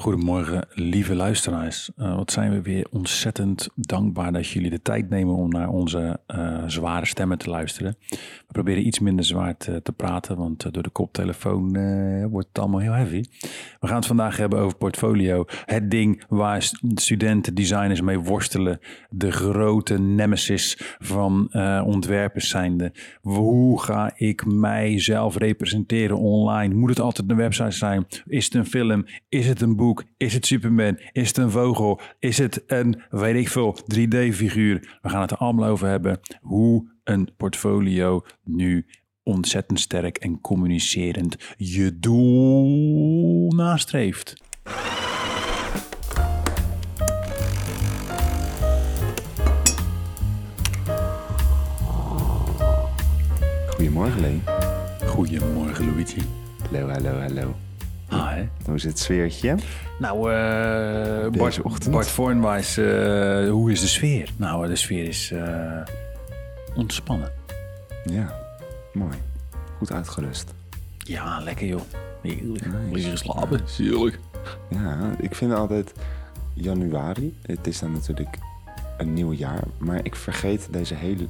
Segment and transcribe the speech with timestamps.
[0.00, 1.90] Goedemorgen, lieve luisteraars.
[1.98, 6.20] Uh, wat zijn we weer ontzettend dankbaar dat jullie de tijd nemen om naar onze
[6.28, 7.96] uh, zware stemmen te luisteren.
[8.10, 11.72] We proberen iets minder zwaar te, te praten, want uh, door de koptelefoon
[12.30, 13.24] wordt het allemaal heel heavy.
[13.80, 15.44] We gaan het vandaag hebben over portfolio.
[15.64, 18.80] Het ding waar studenten, designers mee worstelen.
[19.10, 21.50] De grote nemesis van
[21.84, 22.92] ontwerpers zijnde.
[23.22, 26.74] Hoe ga ik mijzelf representeren online?
[26.74, 28.06] Moet het altijd een website zijn?
[28.26, 29.06] Is het een film?
[29.28, 29.89] Is het een boek?
[30.16, 30.98] Is het Superman?
[31.12, 32.00] Is het een vogel?
[32.18, 34.98] Is het een, weet ik veel, 3D-figuur?
[35.02, 36.20] We gaan het er allemaal over hebben.
[36.40, 38.86] Hoe een portfolio nu
[39.22, 44.34] ontzettend sterk en communicerend je doel nastreeft.
[53.66, 54.42] Goedemorgen, Leen.
[55.06, 56.22] Goedemorgen, Luigi.
[56.70, 57.69] Hallo, hallo, hallo.
[58.10, 58.44] Hi.
[58.64, 59.56] Hoe is het sfeertje?
[59.98, 61.90] Nou, uh, Bart, ochtend.
[61.90, 64.30] Bart Vornwijs, uh, hoe is de sfeer?
[64.36, 65.80] Nou, de sfeer is uh,
[66.74, 67.32] ontspannen.
[68.04, 68.34] Ja,
[68.92, 69.16] mooi.
[69.78, 70.54] Goed uitgerust.
[70.98, 71.80] Ja, lekker joh.
[72.22, 72.66] Heerlijk.
[72.90, 73.60] Lekker geslapen.
[73.76, 74.18] Heerlijk.
[74.68, 75.92] Ja, ik vind altijd
[76.54, 78.38] januari, het is dan natuurlijk
[78.98, 81.26] een nieuw jaar, maar ik vergeet deze hele,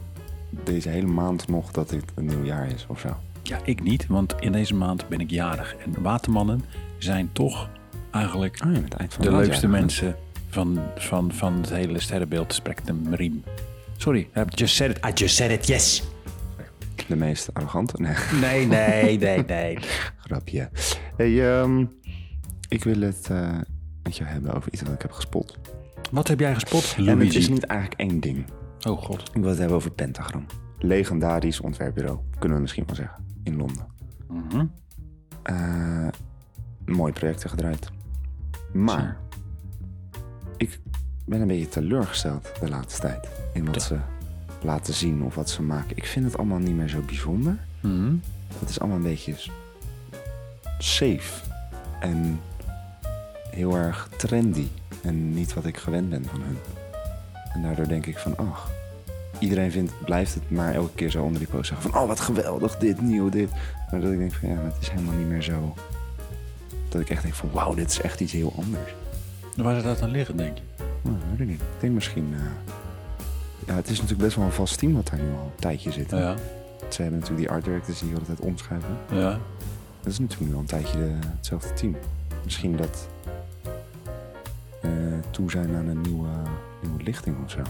[0.65, 3.17] deze hele maand nog dat dit een nieuw jaar is of zo.
[3.43, 5.77] Ja, ik niet, want in deze maand ben ik jarig.
[5.77, 6.65] En watermannen
[6.99, 7.69] zijn toch
[8.11, 8.75] eigenlijk oh,
[9.21, 10.17] de leukste mensen
[10.49, 13.45] van, van, van het hele sterrenbeeld spectrum riem.
[13.97, 15.07] Sorry, I just said it.
[15.07, 16.03] I just said it, yes.
[17.09, 17.95] De meest arrogante?
[17.99, 19.45] Nee, nee, nee, nee.
[19.45, 19.79] nee.
[20.17, 20.71] Grapje.
[21.17, 21.93] Hey, um,
[22.69, 23.59] ik wil het uh,
[24.03, 25.59] met jou hebben over iets wat ik heb gespot.
[26.11, 27.21] Wat heb jij gespot, Luigi?
[27.21, 28.45] En het is niet eigenlijk één ding.
[28.89, 29.23] Oh god.
[29.33, 30.47] Ik wil het hebben over Pentagram.
[30.79, 33.87] Legendarisch ontwerpbureau, kunnen we misschien wel zeggen in Londen.
[34.29, 34.71] Mm -hmm.
[35.51, 36.09] uh,
[36.85, 37.91] mooi projecten gedraaid.
[38.73, 39.17] Maar
[40.57, 40.81] ik
[41.27, 43.99] ben een beetje teleurgesteld de laatste tijd in wat ze
[44.63, 45.97] laten zien of wat ze maken.
[45.97, 47.59] Ik vind het allemaal niet meer zo bijzonder.
[47.81, 48.21] Mm -hmm.
[48.59, 49.35] Het is allemaal een beetje
[50.79, 51.51] safe
[52.01, 52.41] en
[53.51, 54.69] heel erg trendy
[55.03, 56.59] en niet wat ik gewend ben van hun.
[57.53, 58.71] En daardoor denk ik van, ach,
[59.41, 62.01] iedereen vindt, blijft het maar elke keer zo onder die post zeggen van...
[62.01, 63.51] oh, wat geweldig, dit, nieuw, dit.
[63.91, 65.75] Maar dat ik denk van, ja, het is helemaal niet meer zo...
[66.89, 68.95] Dat ik echt denk van, wauw, dit is echt iets heel anders.
[69.57, 70.63] Waar zou dat dan liggen, denk je?
[71.03, 71.61] Nou, weet ik niet.
[71.61, 72.29] Ik denk misschien...
[72.33, 72.41] Uh...
[73.67, 75.93] Ja, het is natuurlijk best wel een vast team wat daar nu al een tijdje
[75.93, 76.11] zit.
[76.11, 76.37] Ja.
[76.89, 78.97] Ze hebben natuurlijk die art directors die altijd omschrijven.
[79.11, 79.39] Ja.
[80.03, 81.97] Dat is natuurlijk nu al een tijdje de, hetzelfde team.
[82.45, 83.09] Misschien dat...
[84.83, 84.91] Uh,
[85.31, 86.29] toe zijn aan een nieuwe,
[86.83, 87.61] nieuwe lichting of zo.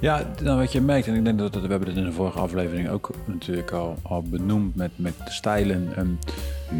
[0.00, 2.12] Ja, nou wat je merkt, en ik denk dat, dat we hebben het in de
[2.12, 5.88] vorige aflevering ook natuurlijk al, al benoemd met, met de stijlen.
[5.96, 6.18] En,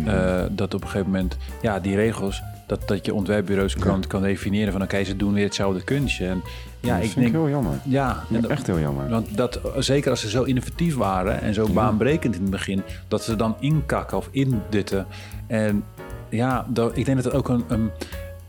[0.06, 4.22] uh, dat op een gegeven moment, ja, die regels, dat, dat je ontwerpbureaus kan, kan
[4.22, 6.26] definiëren van oké, okay, ze doen weer hetzelfde kunstje.
[6.26, 6.42] En,
[6.80, 7.80] ja, dat ik vind denk, ik heel jammer.
[7.84, 9.08] Ja, en dat, echt heel jammer.
[9.08, 11.72] Want dat, zeker als ze zo innovatief waren en zo ja.
[11.72, 15.06] baanbrekend in het begin, dat ze dan inkakken of indutten.
[15.46, 15.84] En
[16.28, 17.90] ja, dat, ik denk dat het ook een, een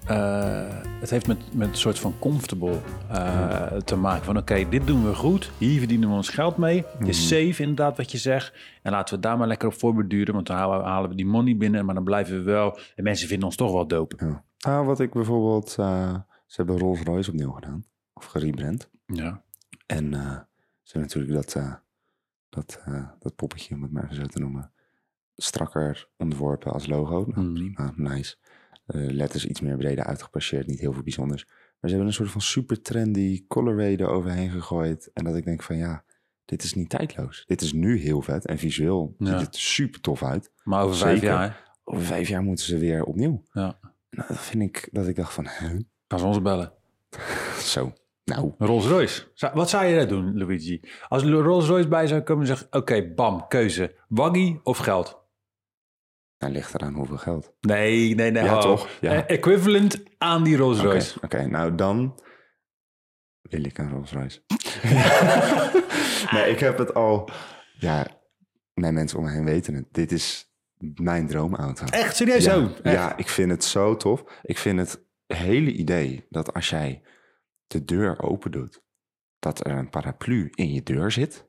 [0.09, 2.79] uh, het heeft met, met een soort van comfortable
[3.11, 4.25] uh, te maken.
[4.25, 5.51] Van oké, okay, dit doen we goed.
[5.57, 6.85] Hier verdienen we ons geld mee.
[6.97, 8.53] Het is safe inderdaad wat je zegt.
[8.81, 10.33] En laten we daar maar lekker op voorbeduren.
[10.33, 11.85] Want dan halen we die money binnen.
[11.85, 12.79] Maar dan blijven we wel...
[12.95, 14.25] En mensen vinden ons toch wel dope.
[14.25, 14.43] Ja.
[14.59, 15.75] Nou, wat ik bijvoorbeeld...
[15.79, 16.15] Uh,
[16.45, 17.85] ze hebben Rolls Royce opnieuw gedaan.
[18.13, 18.89] Of gerebrand.
[19.05, 19.43] Ja.
[19.85, 20.11] En
[20.83, 21.79] ze hebben natuurlijk dat,
[22.49, 22.83] dat,
[23.19, 24.71] dat poppetje, om het maar even zo te noemen...
[25.35, 27.25] strakker ontworpen als logo.
[27.27, 27.53] Nou, mm.
[27.53, 28.35] prima, nice.
[28.95, 31.45] Uh, letters iets meer breder uitgepasseerd, niet heel veel bijzonders.
[31.45, 35.09] Maar ze hebben een soort van super trendy colorway eroverheen gegooid.
[35.13, 36.03] En dat ik denk van ja,
[36.45, 37.43] dit is niet tijdloos.
[37.47, 39.25] Dit is nu heel vet en visueel Ja.
[39.37, 40.51] ziet het super tof uit.
[40.63, 43.43] Maar over vijf jaar, Over vijf jaar moeten ze weer opnieuw.
[43.53, 43.79] ja.
[44.09, 46.71] Nou, dat vind ik dat ik dacht van, gaan ze ons bellen.
[47.73, 47.93] Zo,
[48.25, 49.23] nou, Rolls Royce.
[49.53, 50.79] Wat zou je daar doen, Luigi?
[51.07, 53.95] Als Rolls Royce bij zou komen en zeggen: Oké, bam, keuze.
[54.07, 55.18] Waggy of geld?
[56.39, 57.53] Dan ligt eraan hoeveel geld.
[57.59, 58.43] Nee, nee, nee.
[58.43, 58.61] Ja, ho.
[58.61, 58.89] toch?
[59.01, 59.11] Ja.
[59.11, 61.19] Eh, equivalent aan die Rolls Oké, Royce.
[61.21, 62.19] oké, nou dan
[63.41, 64.41] wil ik een Rolls Royce.
[66.33, 67.29] nee, ik heb het al,
[67.73, 68.07] ja,
[68.73, 69.85] mijn mensen om me heen weten het.
[69.91, 70.53] Dit is
[70.95, 71.85] mijn droomauto.
[71.85, 72.71] Echt serieus ja, zo?
[72.83, 72.95] Echt?
[72.95, 74.23] ja, ik vind het zo tof.
[74.41, 77.01] Ik vind het hele idee dat als jij
[77.67, 78.83] de deur open doet,
[79.39, 81.48] dat er een paraplu in je deur zit.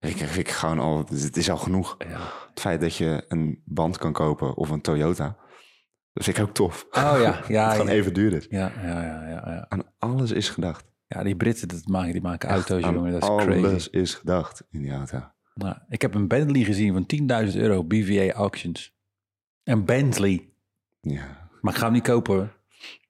[0.00, 1.94] Ik, vind ik gewoon al, het is al genoeg.
[1.98, 2.20] Ja.
[2.48, 5.36] Het feit dat je een band kan kopen of een Toyota,
[6.12, 6.86] dat vind ik ook tof.
[6.90, 7.36] Oh ja, ja.
[7.36, 8.46] het ja, gewoon even duur is.
[8.50, 9.66] ja, ja, ja, ja, ja.
[9.68, 10.84] Aan alles is gedacht.
[11.06, 13.12] Ja, die Britten dat maken, die maken auto's, jongen.
[13.12, 13.88] Dat is alles crazy.
[13.90, 15.22] is gedacht in die auto.
[15.54, 18.94] Nou, ik heb een Bentley gezien van 10.000 euro, BVA Auctions.
[19.64, 20.52] Een Bentley.
[21.00, 21.48] Ja.
[21.60, 22.56] Maar ik ga hem niet kopen hoor.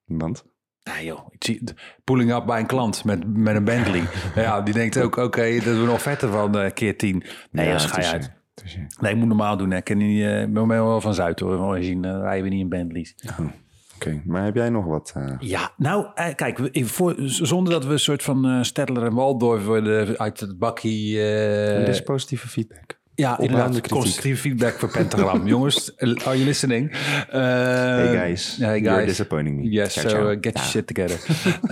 [0.05, 0.45] Want?
[0.95, 1.63] Nee joh, ik zie
[2.05, 4.03] pulling up bij een klant met, met een Bentley.
[4.45, 7.23] ja, die denkt ook, oké, dat we nog vetter van eh, keer tien.
[7.51, 8.33] Nee, ja, ga je uit.
[9.01, 9.71] Nee, ik moet normaal doen.
[9.71, 9.77] hè.
[9.77, 11.83] Ik ken eh, ik ben wel van Zuid hoor.
[11.83, 13.15] Zien, dan rijden we niet in Bentleys.
[13.41, 13.47] Oh,
[13.95, 15.13] Oké, maar heb jij nog wat?
[15.17, 19.15] eh, Ja, nou, eh, kijk, voor, zonder dat we een soort van eh Stedtler en
[19.15, 21.23] Waldorf worden uit het bakkie.
[21.23, 22.99] eh, dit is positieve feedback.
[23.21, 23.89] Ja, inderdaad.
[23.89, 25.47] Constructieve feedback voor Pentagram.
[25.53, 26.91] Jongens, are you listening?
[26.91, 29.07] Eh, Hey guys, Hey you're guys.
[29.09, 29.69] disappointing me.
[29.69, 31.19] Yes, so uh, get your shit together.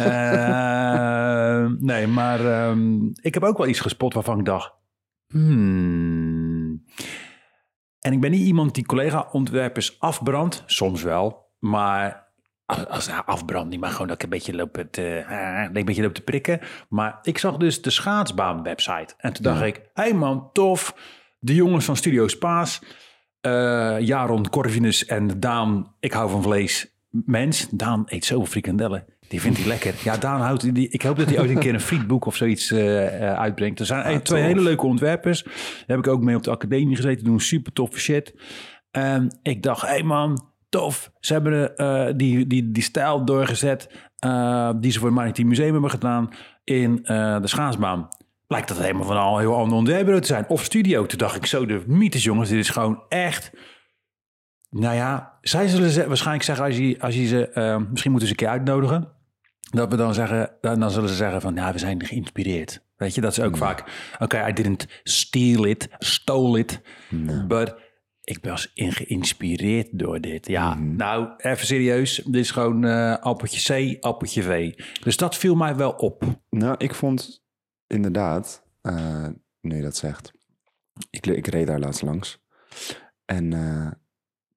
[0.08, 4.72] Eh, nee, maar ehm, ik heb ook wel iets gespot waarvan ik dacht...
[5.28, 6.84] Hmm.
[8.00, 10.62] En ik ben niet iemand die collega-ontwerpers afbrandt.
[10.66, 12.26] Soms wel, maar...
[12.88, 16.14] Als, afbrandt, niet maar gewoon dat ik een beetje loop te, eh, een beetje loop
[16.14, 16.60] te prikken.
[16.88, 19.14] Maar ik zag dus de schaatsbaan-website.
[19.18, 20.94] En toen dacht ik, hé hey man, tof.
[21.38, 22.82] De jongens van Studio Spaas.
[23.40, 27.68] eh Jaron Corvinus en Daan, ik hou van vlees, mens.
[27.70, 29.04] Daan eet zoveel frikandellen.
[29.28, 29.94] Die vindt hij lekker.
[30.04, 30.88] Ja, Daan houdt die.
[30.88, 33.80] Ik hoop dat hij ooit een keer een frietboek of zoiets eh, eh, uitbrengt.
[33.80, 34.52] Er zijn eh, twee tof.
[34.52, 35.42] hele leuke ontwerpers.
[35.42, 35.52] Daar
[35.86, 37.24] heb ik ook mee op de academie gezeten.
[37.24, 38.34] Doen super toffe shit.
[38.90, 41.10] En ik dacht, hé hey man, tof.
[41.20, 41.72] Ze hebben
[42.16, 43.88] die, die, die stijl doorgezet
[44.80, 46.28] die ze voor het Maritiem Museum hebben gedaan
[46.64, 48.08] in de schaatsbaan.
[48.48, 50.48] Blijkt dat helemaal van al heel ander onderwerpen te zijn.
[50.48, 51.06] Of studio.
[51.06, 53.50] Toen dacht ik zo, de mythes jongens, dit is gewoon echt...
[54.70, 57.48] Nou ja, zij zullen ze, waarschijnlijk zeggen als je, als je ze...
[57.48, 59.12] eh, misschien moeten ze een keer uitnodigen.
[59.70, 61.54] Dat we dan zeggen, dan, dan zullen ze zeggen van...
[61.54, 62.86] Ja, we zijn geïnspireerd.
[62.96, 63.84] Weet je, dat is ook vaak...
[64.18, 66.80] Oké, I didn't steal it, stole it.
[67.48, 67.74] But
[68.22, 70.48] ik was in geïnspireerd door dit.
[70.48, 72.16] Ja, nou, even serieus.
[72.24, 74.72] Dit is gewoon eh appeltje C, appeltje V.
[75.02, 76.22] Dus dat viel mij wel op.
[76.50, 77.46] Nou, ik vond
[77.88, 79.26] inderdaad, eh
[79.60, 80.32] nu je dat zegt,
[81.10, 82.42] ik, ik reed daar laatst langs.
[83.24, 83.90] En eh,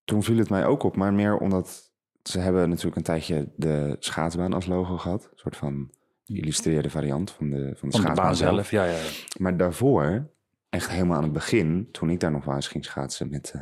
[0.04, 1.92] toen viel het mij ook op, maar meer omdat
[2.24, 5.24] ze hebben natuurlijk een tijdje de schaatsbaan als logo gehad.
[5.24, 5.89] Een soort van
[6.25, 8.54] geïllustreerde variant van de, van de Van de schaatsbaan baan zelf.
[8.54, 9.00] zelf, ja, ja.
[9.38, 10.30] Maar daarvoor,
[10.69, 13.62] echt helemaal aan het begin, toen ik daar nog wel eens ging schaatsen met eh,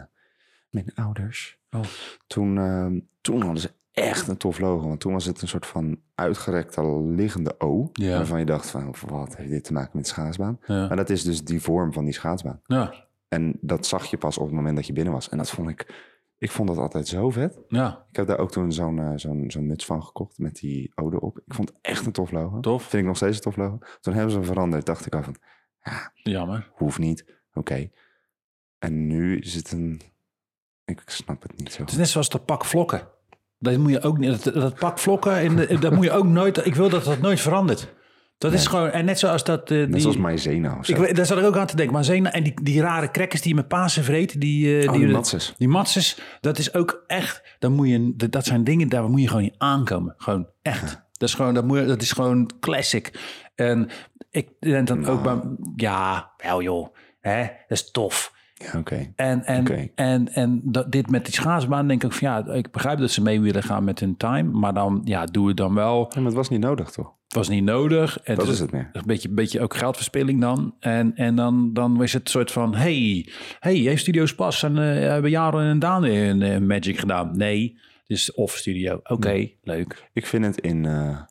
[0.69, 1.59] mijn ouders.
[1.71, 1.83] Oh.
[2.27, 4.87] Toen, toen hadden ze echt een tof logo.
[4.87, 7.89] Want toen was het een soort van uitgerekte liggende O.
[7.93, 8.17] Ja.
[8.17, 10.59] Waarvan je dacht van, wat heeft dit te maken met de schaatsbaan?
[10.65, 10.87] Ja.
[10.87, 12.61] Maar dat is dus die vorm van die schaatsbaan.
[12.65, 12.93] Ja,
[13.27, 15.29] En dat zag je pas op het moment dat je binnen was.
[15.29, 16.07] En dat vond ik,
[16.37, 17.59] ik vond dat altijd zo vet.
[17.67, 20.91] ja, Ik heb daar ook toen zo'n eh, zo'n zo'n muts van gekocht met die
[20.95, 21.37] O erop.
[21.45, 22.59] Ik vond het echt een tof logo.
[22.59, 22.81] tof.
[22.83, 23.77] Vind ik nog steeds een tof logo.
[24.01, 24.85] Toen hebben ze hem veranderd.
[24.85, 25.35] Dacht ik al van,
[26.13, 26.69] Jammer.
[26.73, 27.25] hoeft niet.
[27.53, 27.89] Oké.
[28.79, 30.01] En nu is het een...
[30.85, 31.81] Ik snap het niet zo.
[31.81, 33.07] Het is net zoals dat pak vlokken.
[33.59, 34.43] Dat moet je ook niet.
[34.43, 36.65] Dat, dat pak vlokken, in de, dat moet je ook nooit.
[36.65, 37.93] Ik wil dat dat nooit verandert.
[38.37, 38.89] Dat is gewoon.
[38.89, 39.71] En net zoals dat.
[39.71, 40.91] eh, Net die, zoals Maizena of zo.
[40.91, 41.93] ik, weet- daar zat ik ook aan te denken.
[41.93, 44.41] Maar Zena en die, die rare crackers die je met Pasen vreet.
[44.41, 45.53] Die, eh, Oh, die matses.
[45.57, 46.17] Die matses.
[46.41, 47.55] Dat is ook echt.
[47.59, 48.89] Dan moet je, dat- zijn dingen.
[48.89, 50.13] Daar moet je gewoon niet aankomen.
[50.17, 51.01] Gewoon echt.
[51.11, 53.19] Dat is gewoon, dat, moet je, dat is gewoon classic.
[53.55, 53.89] En
[54.31, 55.39] ik denk dan ook bij.
[55.75, 56.95] Ja, wel joh.
[57.21, 58.33] Hè, dat is tof.
[58.63, 59.11] Ja, oké.
[59.15, 62.99] En, en, en, en dat, dit met die schaatsbaan denk ik van ja, ik begrijp
[62.99, 64.51] dat ze mee willen gaan met hun time.
[64.51, 65.99] Maar dan ja, doe het dan wel.
[65.99, 67.13] Ja, maar het was niet nodig, toch?
[67.23, 68.19] Het was niet nodig.
[68.19, 68.89] En Dat is het meer.
[68.93, 70.75] Een beetje, beetje ook geldverspilling dan.
[70.79, 73.29] En, en dan, dan is het een soort van, hey,
[73.59, 77.37] hey, heeft Studio's Pas en eh, hebben Jaren en Daan in eh, Magic gedaan?
[77.37, 78.99] Nee, het is off studio.
[79.03, 80.09] Oké, leuk.
[80.13, 80.85] Ik vind het in...
[80.85, 81.21] eh,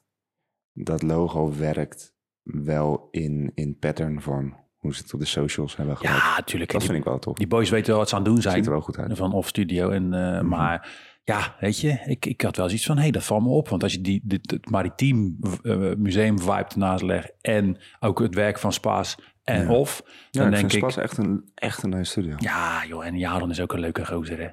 [0.72, 4.56] dat logo werkt wel in, in patternvorm.
[4.88, 6.14] Hoe ze het op de socials hebben gedaan.
[6.16, 6.70] Ja, natuurlijk.
[6.72, 7.36] dat die, vind ik wel tof.
[7.36, 8.64] die boys weten wel wat ze aan het doen Ziet zijn.
[8.64, 9.16] er wel goed uit.
[9.16, 9.90] van off studio.
[9.90, 10.88] En, eh, Maar
[11.24, 13.68] ja, weet je, ik, ik had wel zoiets van, hé, hey, dat valt me op.
[13.68, 18.34] Want als je die, dit, het maritiem eh, museum vibe ernaast legt en ook het
[18.34, 19.14] werk van Spaas
[19.44, 19.70] en Ja.
[19.70, 22.34] Of, Ja, dan ik denk ik, Spas echt een, echt een nice studio.
[22.38, 24.48] ja joh, en Jaron is ook een leuke gozer, hè.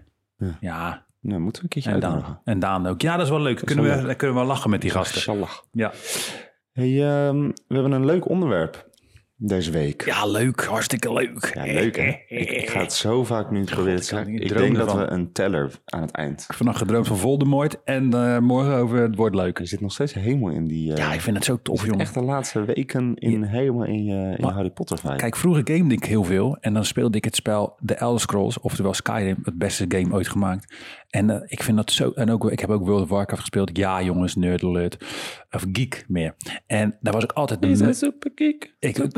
[0.46, 0.58] Ja.
[0.60, 3.02] Ja, Nou, moeten we een keertje en Daan, en Daan ook.
[3.02, 3.62] Ja, dat is wel leuk.
[3.66, 5.16] Kunnen we, dan kunnen we wel lachen met die gasten.
[5.16, 5.50] Inshallah.
[5.72, 5.92] Ja.
[6.72, 8.90] Hey, ehm, we hebben een leuk onderwerp
[9.38, 10.06] deze week.
[10.06, 10.64] ja, leuk.
[10.66, 11.52] Hartstikke leuk.
[11.54, 12.16] Ja, leuk hè?
[12.28, 14.26] Ik, ik ga het zo vaak nu proberen te ik zeggen.
[14.28, 16.42] kan- ik Ik droom denk dat we een teller aan het eind.
[16.42, 19.60] Ik heb vannacht gedroomd van Voldemort en eh, morgen over het wordt leuk.
[19.60, 20.92] Er zit nog steeds helemaal in die...
[20.92, 22.00] eh, Ja, ik vind het zo je tof, jongen.
[22.00, 25.16] echt de laatste weken in, helemaal in je, in je Maar- Harry Potter vibe.
[25.16, 26.58] Kijk, vroeger gamede ik heel veel.
[26.62, 30.28] En dan speelde ik het spel The Elder Scrolls, oftewel Skyrim, het beste game ooit
[30.28, 30.76] gemaakt.
[31.10, 32.12] En eh, ik vind dat zo...
[32.12, 33.78] En ook, ik heb ook World of Warcraft gespeeld.
[33.78, 34.98] Ja, jongens, nerd alert.
[35.52, 36.36] Of geek meer.
[36.68, 37.62] En daar was ik altijd...
[37.62, 38.76] de me- super geek.
[38.80, 39.16] ik, ik-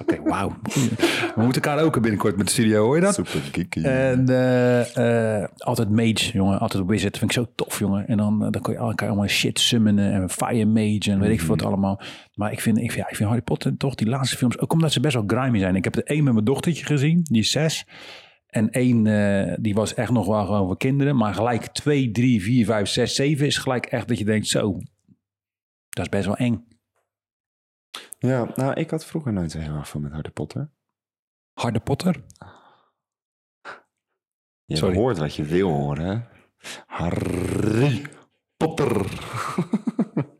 [0.00, 0.48] Oké, wauw.
[1.34, 3.14] We moeten elkaar ook binnenkort met de studio, hoor je dat?
[3.14, 3.66] Super.
[3.84, 6.58] En eh, eh, altijd mage, jongen.
[6.58, 7.18] Altijd wizard.
[7.18, 8.06] Vind ik zo tof, jongen.
[8.08, 10.12] En dan, dan kon je elkaar allemaal shit summonen.
[10.12, 12.00] En fire mage en weet ik veel wat allemaal.
[12.34, 14.58] Maar ik vind, ik, vind- ja, ik vind Harry Potter toch, die laatste films...
[14.58, 15.76] Ook omdat ze best wel grimy zijn.
[15.76, 17.20] Ik heb er één met mijn dochtertje gezien.
[17.22, 17.86] Die is zes.
[18.52, 21.16] En één, eh, die was echt nog wel gewoon voor kinderen.
[21.16, 24.78] Maar gelijk twee, drie, vier, vijf, zes, zeven is gelijk echt dat je denkt, zo,
[25.88, 26.66] dat is best wel eng.
[28.18, 30.70] Ja, nou, ik had vroeger nooit zo heel erg van met Harry Potter.
[31.52, 32.24] Harry Potter?
[34.64, 34.96] Je Sorry.
[34.96, 36.04] hoort wat je wil horen.
[36.06, 36.20] hè?
[36.86, 38.02] Harry
[38.56, 39.06] Potter.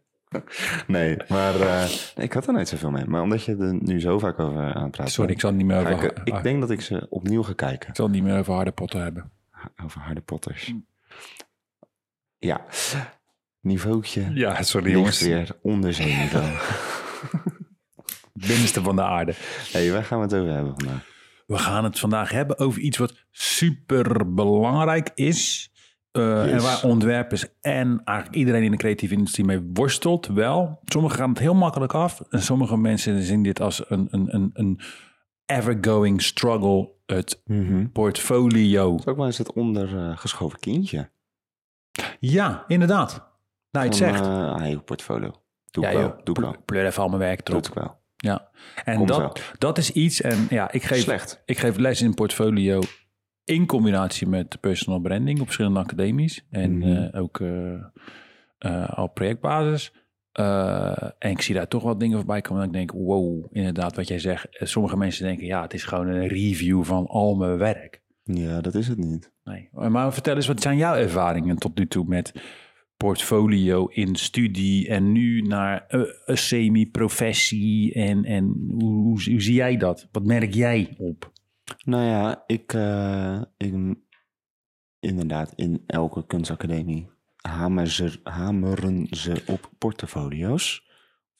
[0.86, 3.04] nee, maar eh, nee, ik had er nooit zoveel mee.
[3.04, 5.58] Maar omdat je er nu zo vaak over aan het praten Sorry, ik zal het
[5.58, 7.88] niet meer over, ik, ik denk dat ik ze opnieuw ga kijken.
[7.88, 9.30] ik zal het niet meer over Harry Potter hebben.
[9.84, 10.72] Over Harry Potters.
[12.38, 12.64] Ja,
[13.60, 15.20] niveautje Ja, sorry ligt jongens.
[15.20, 16.44] weer onder zeeniveau.
[18.32, 19.34] Binnenste van de aarde.
[19.72, 21.10] hey, waar gaan we het over hebben vandaag?
[21.46, 25.71] We gaan het vandaag hebben over iets wat super belangrijk is.
[26.12, 26.52] Eh, Yes.
[26.52, 30.26] En waar ontwerpers en eigenlijk iedereen in de creatieve industrie mee worstelt.
[30.26, 32.20] Wel, sommigen gaan het heel makkelijk af.
[32.30, 34.80] En sommige mensen zien dit als een, een, een, een
[35.46, 36.90] ever-going struggle.
[37.06, 37.42] Het
[37.92, 38.90] portfolio.
[38.92, 41.10] Het is ook wel eens het ondergeschoven kindje.
[42.20, 43.30] Ja, inderdaad.
[43.70, 44.20] Nou, je het zegt.
[44.20, 45.30] eh, ah, je portfolio.
[45.70, 46.50] Doe ja, ik wel, joh, doe ik wel.
[46.50, 47.66] pl- pleur even al mijn werk Doe erop.
[47.68, 48.00] ik wel.
[48.16, 48.50] Ja.
[48.84, 49.36] En Komt dat, wel.
[49.58, 50.20] dat is iets.
[50.20, 51.42] En ja, ik geef, Slecht.
[51.44, 52.80] ik geef les in portfolio
[53.44, 56.46] in combinatie met personal branding op verschillende academies.
[56.50, 56.88] En Mhm.
[56.90, 57.72] eh, ook eh,
[58.58, 59.92] eh, op projectbasis.
[60.32, 62.58] Eh, en ik zie daar toch wat dingen voorbij komen.
[62.58, 64.46] Dat ik denk, wow, inderdaad, wat jij zegt.
[64.52, 68.00] Sommige mensen denken, ja, het is gewoon een review van al mijn werk.
[68.24, 69.32] Ja, dat is het niet.
[69.44, 69.68] Nee.
[69.72, 72.32] Maar vertel eens, wat zijn jouw ervaringen tot nu toe met
[72.96, 77.92] portfolio in studie en nu naar een semi-professie?
[77.94, 80.08] En, en hoe, hoe, hoe zie jij dat?
[80.12, 81.32] Wat merk jij op?
[81.84, 83.74] Nou ja, ik, eh, ik
[85.00, 90.90] inderdaad, in elke kunstacademie hameren ze, hameren ze op portfolio's.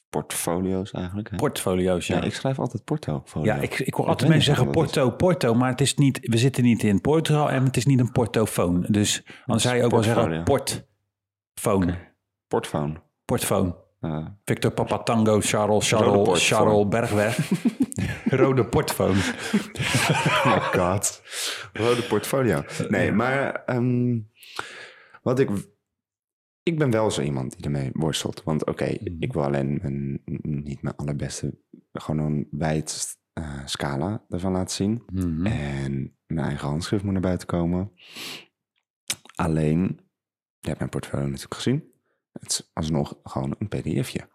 [0.09, 1.29] Portfolio's eigenlijk.
[1.29, 1.35] Hè?
[1.35, 2.15] Portfolio's, ja.
[2.15, 3.53] ja, ik schrijf altijd portofolio.
[3.53, 4.71] Ja, ik, ik hoor altijd mensen zeggen.
[4.71, 7.99] Porto, Porto, maar het is niet, we zitten niet in Portugal en het is niet
[7.99, 8.85] een portofoon.
[8.89, 11.95] Dus dan zou je ook wel zeggen portfoon,
[12.47, 13.01] Portphone.
[13.25, 13.82] portfoon.
[14.03, 16.47] Eh, Victor Papatango, Charles, Charles.
[16.47, 17.37] Charles Bergweg.
[18.39, 19.15] Rode portfoon.
[20.45, 21.21] oh god.
[21.73, 22.63] Rode portfolio.
[22.89, 24.19] Nee, maar ehm,
[25.21, 25.49] wat ik...
[26.63, 28.43] Ik ben wel zo iemand die ermee worstelt.
[28.43, 29.15] Want oké, Mhm.
[29.19, 30.21] ik wil alleen mijn,
[30.63, 31.59] niet mijn allerbeste...
[31.93, 35.03] Gewoon een wijd eh, scala ervan laten zien.
[35.13, 35.45] Mhm.
[35.45, 37.91] En mijn eigen handschrift moet naar buiten komen.
[39.35, 39.99] Alleen,
[40.59, 41.92] je hebt mijn portfolio natuurlijk gezien.
[42.33, 44.29] Het is alsnog gewoon een pdfje.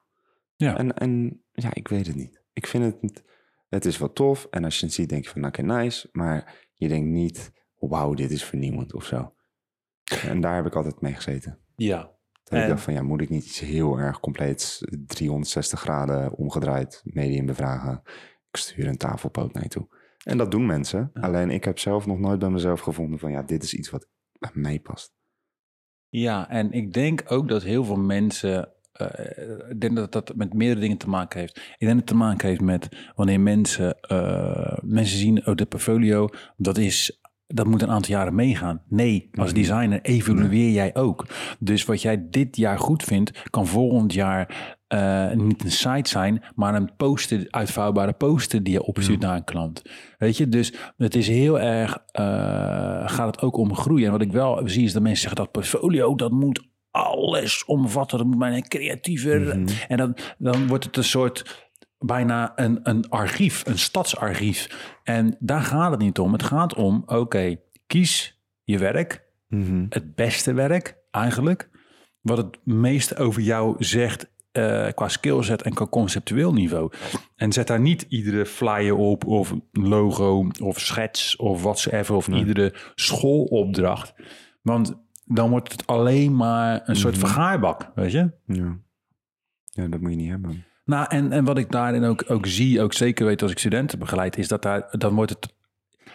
[0.56, 0.76] Ja.
[0.76, 2.42] En, en ja, ik weet het niet.
[2.52, 3.24] Ik vind het niet...
[3.68, 4.46] Het is wel tof.
[4.50, 6.08] En als je het ziet, denk je van, oké, nice.
[6.12, 9.34] Maar je denkt niet, wauw, dit is vernieuwend of zo.
[10.22, 11.58] En daar heb ik altijd mee gezeten.
[11.76, 12.16] Ja.
[12.42, 16.32] Dat ik En- dacht van, ja, moet ik niet iets heel erg compleet 360 graden
[16.32, 18.02] omgedraaid medium bevragen?
[18.50, 19.88] Ik stuur een tafelpoot naar je toe.
[20.24, 21.10] En dat doen mensen.
[21.14, 21.20] Ja.
[21.20, 24.08] Alleen ik heb zelf nog nooit bij mezelf gevonden van, ja, dit is iets wat
[24.38, 25.16] bij mij past.
[26.10, 28.68] Ja, en ik denk ook dat heel veel mensen.
[28.92, 31.56] eh, ik denk dat dat met meerdere dingen te maken heeft.
[31.56, 35.66] Ik denk dat het te maken heeft met wanneer mensen, eh, mensen zien, oh, de
[35.66, 37.20] portfolio, dat is.
[37.54, 38.82] Dat moet een aantal jaren meegaan.
[38.88, 41.26] Nee, als designer evolueer jij ook.
[41.58, 46.42] Dus wat jij dit jaar goed vindt, kan volgend jaar eh, niet een site zijn,
[46.54, 49.82] maar een poster, uitvouwbare poster die je opstuurt naar een klant.
[50.18, 54.04] Weet je, dus het is heel erg, eh, gaat het ook om groei.
[54.04, 58.18] En wat ik wel zie is dat mensen zeggen dat portfolio, dat moet alles omvatten.
[58.18, 59.40] Dat moet mijn creatiever.
[59.40, 59.68] Mhm.
[59.88, 61.67] En dan, dan wordt het een soort
[61.98, 64.90] bijna een, een archief, een stadsarchief.
[65.04, 66.32] En daar gaat het niet om.
[66.32, 69.26] Het gaat om, oké, kies je werk,
[69.88, 71.70] het beste werk eigenlijk.
[72.20, 76.92] Wat het meest over jou zegt eh, qua skillset en qua conceptueel niveau.
[77.36, 82.38] En zet daar niet iedere flyer op of logo of schets of whatsoever of Nee.
[82.38, 84.14] iedere schoolopdracht.
[84.62, 87.26] Want dan wordt het alleen maar een soort Mhm.
[87.26, 88.30] vergaarbak, weet je?
[88.46, 88.78] Ja.
[89.64, 90.64] ja, dat moet je niet hebben.
[90.88, 93.98] Nou, en, en wat ik daarin ook, ook zie, ook zeker weet als ik studenten
[93.98, 95.52] begeleid, is dat daar, dan wordt het,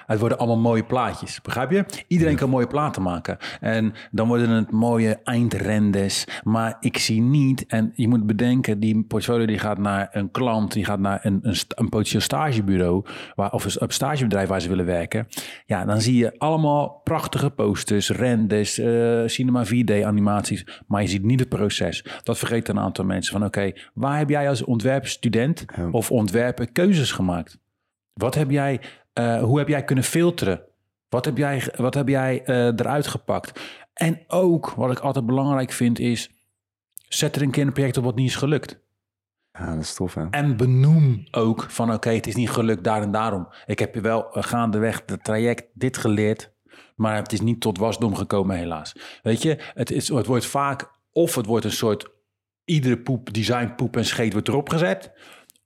[0.06, 1.42] het worden allemaal mooie plaatjes.
[1.42, 1.86] Begrijp je?
[2.08, 3.38] Iedereen kan mooie platen maken.
[3.60, 6.28] En dan worden het mooie eindrendes.
[6.44, 10.72] Maar ik zie niet, en je moet bedenken, die portfolio die gaat naar een klant,
[10.74, 13.06] die gaat naar een, een, een potentieel stagebureau,
[13.36, 15.28] waar, of een, stagebedrijf waar ze willen werken.
[15.66, 20.82] Ja, dan zie je allemaal prachtige posters, renders, eh, cinema 4D animaties.
[20.88, 22.06] Maar je ziet niet het proces.
[22.24, 27.12] Dat vergeet een aantal mensen van, oké, waar heb jij als ontwerpstudent of ontwerper keuzes
[27.12, 27.62] gemaakt?
[28.14, 28.82] Wat heb jij,
[29.14, 30.62] eh, hoe heb jij kunnen filteren?
[31.10, 33.60] Wat heb jij, wat heb jij eh, eruit gepakt?
[33.94, 36.32] En ook, wat ik altijd belangrijk vind, is...
[37.08, 38.82] zet er een keer een project op wat niet is gelukt.
[39.52, 40.30] Ja, dat is tof, hè?
[40.30, 43.48] En benoem ook van oké, het is niet gelukt daar en daarom.
[43.66, 46.52] Ik heb je wel eh, gaandeweg het traject dit geleerd,
[46.96, 48.96] maar het is niet tot wasdom gekomen helaas.
[49.24, 52.12] Weet je, het, is, het wordt vaak of het wordt een soort
[52.66, 55.12] iedere poep, design poep en scheet wordt erop gezet.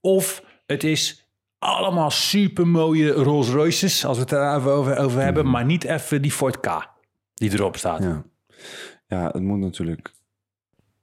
[0.02, 1.27] Of het is
[1.60, 5.84] allemaal super mooie Rolls Royces, als we het er even over, over hebben, maar niet
[5.84, 6.96] even die Ford K
[7.34, 8.04] die erop staat.
[8.04, 8.24] Ja.
[9.08, 10.14] ja, het moet natuurlijk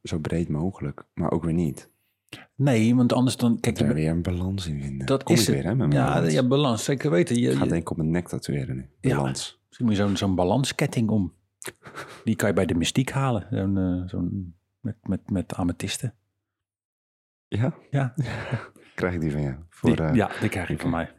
[0.02, 1.90] zo breed mogelijk, maar ook weer niet.
[2.56, 3.60] Nee, want anders dan...
[3.60, 5.06] Kijk, Er weer een balans in vinden.
[5.06, 6.32] dat Kom is weer, hè, met ja, balans.
[6.32, 7.36] ja, balans, zeker weten.
[7.36, 8.88] Je, Ik ga je- denk ik op mijn nek tatoeëren nu.
[9.00, 9.16] Ja.
[9.16, 9.60] Balans.
[9.66, 11.32] Misschien moet je zo'n zo'n balansketting om.
[12.24, 13.46] Die kan je bij de mystiek halen.
[13.50, 13.76] Zo'n,
[14.14, 14.20] eh,
[14.80, 16.14] met, met, met amethysten.
[17.48, 17.74] Ja?
[17.90, 18.14] Ja,
[18.94, 19.54] Krijg ik die van jou?
[19.70, 21.10] Voor, die, eh, ja, die krijg je van mij.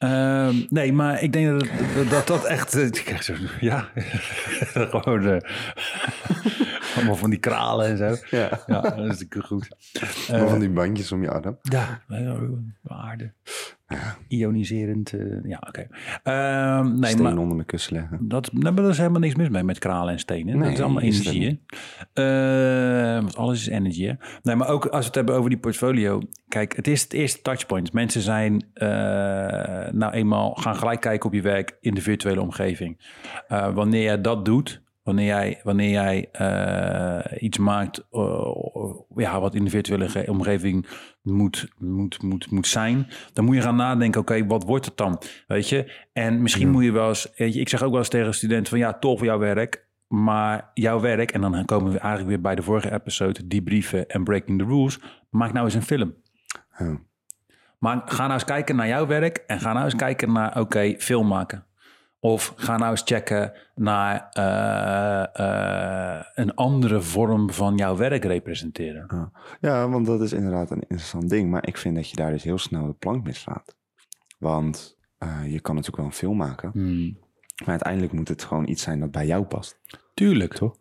[0.00, 2.74] Ehm, nee, maar ik denk dat dat, dat, dat echt...
[2.74, 3.88] eh, ik krijg zo, ja,
[4.90, 5.36] gewoon eh,
[6.96, 8.36] allemaal van die kralen en zo.
[8.36, 8.60] Ja.
[8.66, 9.68] Ja, dat is natuurlijk goed.
[10.28, 11.58] Eh, van die bandjes om je arm.
[11.62, 12.00] Ja,
[12.86, 13.32] aarde.
[14.28, 15.12] Ioniserend.
[15.12, 15.86] eh, ja, oké.
[16.22, 18.18] Ehm, nee, Steen maar onder mijn kussen leggen.
[18.28, 20.58] dat, daar is helemaal niks mis mee met kralen en stenen.
[20.58, 21.60] dat is allemaal is energie.
[22.12, 23.14] hè?
[23.16, 24.08] Eh, want alles is energie.
[24.08, 24.14] Hè?
[24.42, 26.20] Nee, maar ook als we het hebben over die portfolio.
[26.48, 27.92] Kijk, het is het eerste touchpoint.
[27.92, 28.88] Mensen zijn eh,
[29.92, 32.98] nou eenmaal gaan gelijk kijken op je werk in de virtuele omgeving.
[33.48, 38.54] Eh, wanneer jij dat doet, wanneer jij, wanneer jij eh, iets maakt eh,
[39.16, 40.86] ja, wat in de virtuele ge- omgeving
[41.22, 45.22] moet, moet, moet, moet zijn, dan moet je gaan nadenken, oké, wat wordt het dan?
[45.46, 45.92] Weet je?
[46.12, 48.70] En misschien moet je wel eens, weet je, ik zeg ook wel eens tegen studenten
[48.70, 52.54] van ja, tof jouw werk, maar jouw werk, en dan komen we eigenlijk weer bij
[52.54, 54.98] de vorige episode, debriefen en breaking the rules,
[55.30, 56.14] maak nou eens een film.
[57.78, 60.94] Maar ga nou eens kijken naar jouw werk en ga nou eens kijken naar, oké,
[60.98, 61.64] film maken.
[62.22, 65.24] Of ga nou eens checken naar eh,
[66.18, 69.04] eh, een andere vorm van jouw werk representeren.
[69.08, 69.32] Ja.
[69.60, 71.50] ja, want dat is inderdaad een interessant ding.
[71.50, 73.76] Maar ik vind dat je daar dus heel snel de plank mislaat.
[74.38, 76.70] Want eh, je kan natuurlijk wel een film maken.
[76.70, 77.18] Hmm.
[77.58, 79.80] Maar uiteindelijk moet het gewoon iets zijn dat bij jou past.
[80.14, 80.76] Tuurlijk, toch?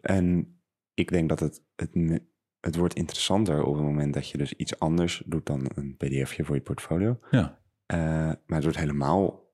[0.00, 0.56] En
[0.94, 2.20] ik denk dat het, het,
[2.60, 6.44] het wordt interessanter op het moment dat je dus iets anders doet dan een pdfje
[6.44, 7.18] voor je portfolio.
[7.30, 7.60] Ja.
[8.46, 9.50] Maar het wordt helemaal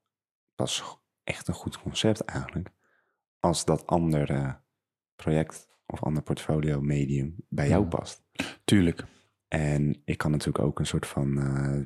[0.55, 0.98] pas
[1.29, 2.69] echt een goed concept eigenlijk.
[3.39, 4.59] Als dat andere
[5.15, 7.87] project of ander portfolio medium bij jou Ja.
[7.89, 8.23] past.
[8.63, 9.05] Tuurlijk.
[9.47, 11.81] En ik kan natuurlijk ook een soort van, eh,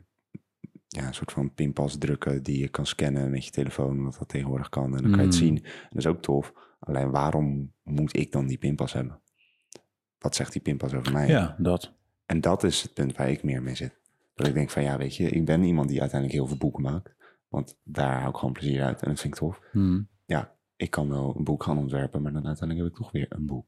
[0.88, 4.30] ja, een soort van pinpas drukken die je kan scannen met je telefoon, omdat dat
[4.30, 4.96] tegenwoordig kan.
[4.96, 5.42] En dan kan je het Mm.
[5.48, 5.56] zien.
[5.64, 6.54] Dat is ook tof.
[6.80, 9.22] Alleen waarom moet ik dan die pinpas hebben?
[10.18, 11.28] Wat zegt die pinpas over mij?
[11.28, 11.94] Ja, dat.
[12.26, 14.00] En dat is het punt waar ik meer mee zit.
[14.36, 16.84] Dat ik denk van ja, weet je, ik ben iemand die uiteindelijk heel veel boeken
[16.84, 17.16] maakt.
[17.54, 19.60] Want daar hou ik gewoon plezier uit en dat vind ik tof.
[19.72, 20.08] Hmm.
[20.26, 23.26] Ja, ik kan wel een boek gaan ontwerpen, maar dan uiteindelijk heb ik toch weer
[23.30, 23.66] een boek.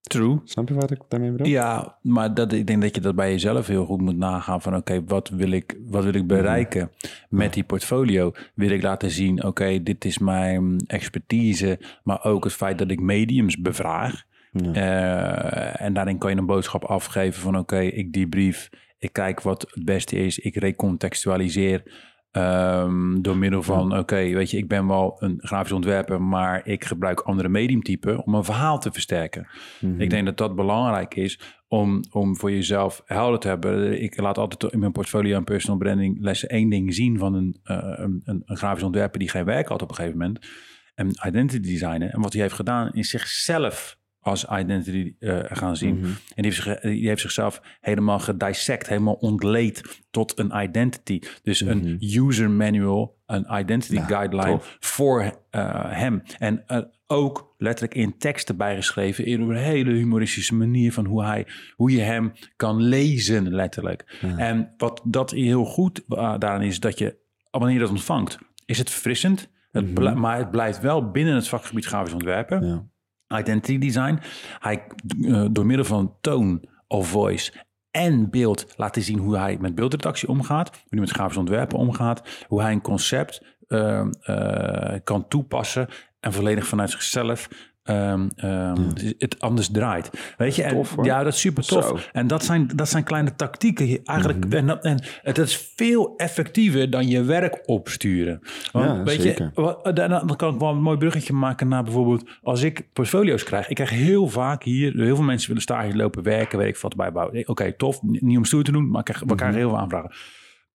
[0.00, 0.40] True.
[0.44, 1.46] Snap je wat ik daarmee bedoel?
[1.46, 4.76] Ja, maar dat, ik denk dat je dat bij jezelf heel goed moet nagaan van
[4.76, 6.90] oké, wat wil ik, wat wil ik bereiken
[7.28, 8.32] met die portfolio?
[8.54, 13.00] Wil ik laten zien, oké, dit is mijn expertise, maar ook het feit dat ik
[13.00, 14.24] mediums bevraag.
[14.52, 14.72] Ja.
[14.72, 19.66] Eh, en daarin kan je een boodschap afgeven van oké, ik debrief, ik kijk wat
[19.70, 21.82] het beste is, ik recontextualiseer
[22.30, 26.84] ehm, door middel van oké, weet je, ik ben wel een grafisch ontwerper, maar ik
[26.84, 29.46] gebruik andere mediumtypen om een verhaal te versterken.
[29.80, 30.00] Mhm.
[30.00, 34.02] Ik denk dat dat belangrijk is om, om voor jezelf helder te hebben.
[34.02, 37.60] Ik laat altijd in mijn portfolio en personal branding lessen één ding zien van een,
[37.62, 40.46] eh, een, een, een grafisch ontwerper die geen werk had op een gegeven moment.
[40.94, 42.10] En identity designer.
[42.10, 43.97] En wat hij heeft gedaan is zichzelf
[44.28, 45.96] als identity eh, gaan zien.
[45.98, 46.04] Mhm.
[46.06, 51.20] En die heeft, zich, die heeft zichzelf helemaal gedissect, helemaal ontleed tot een identity.
[51.42, 54.76] Dus een user manual, een identity Ja, guideline tof.
[54.80, 56.22] voor eh, hem.
[56.38, 61.46] En eh, ook letterlijk in teksten bijgeschreven in een hele humoristische manier van hoe, hij,
[61.76, 64.18] hoe je hem kan lezen, letterlijk.
[64.36, 67.16] En wat dat heel goed daaraan is, dat je,
[67.50, 69.50] wanneer je dat ontvangt, is het verfrissend.
[69.70, 72.84] Het bl- maar het blijft wel binnen het vakgebied grafisch ontwerpen Ja.
[73.28, 74.18] Identity design.
[74.58, 74.86] Hij
[75.22, 77.52] eh, door middel van toon of voice
[77.90, 82.44] en beeld laten zien hoe hij met beeldredactie omgaat, hoe hij met grafisch ontwerpen omgaat,
[82.48, 85.88] hoe hij een concept eh, eh, kan toepassen
[86.20, 87.48] en volledig vanuit zichzelf
[87.88, 88.82] ehm, ehm,
[89.18, 90.10] het anders draait.
[90.36, 91.04] Weet je, en, Tof, hoor.
[91.04, 91.84] ja, dat is super tof.
[91.84, 91.98] Zo.
[92.12, 94.00] En dat zijn, dat zijn kleine tactieken.
[94.04, 98.40] Eigenlijk, en, dat- en het is veel effectiever dan je werk opsturen.
[98.72, 99.50] Want, Ja, weet zeker.
[99.54, 102.88] je, wat- dan, dan kan ik wel een mooi bruggetje maken naar bijvoorbeeld als ik
[102.92, 103.68] portfolio's krijg.
[103.68, 106.96] Ik krijg heel vaak hier, heel veel mensen willen stage lopen, werken, weet ik wat
[106.96, 107.48] bijbouwen.
[107.48, 110.10] Oké, tof, niet om stoer te doen, maar ik krijg, we krijgen heel veel aanvragen.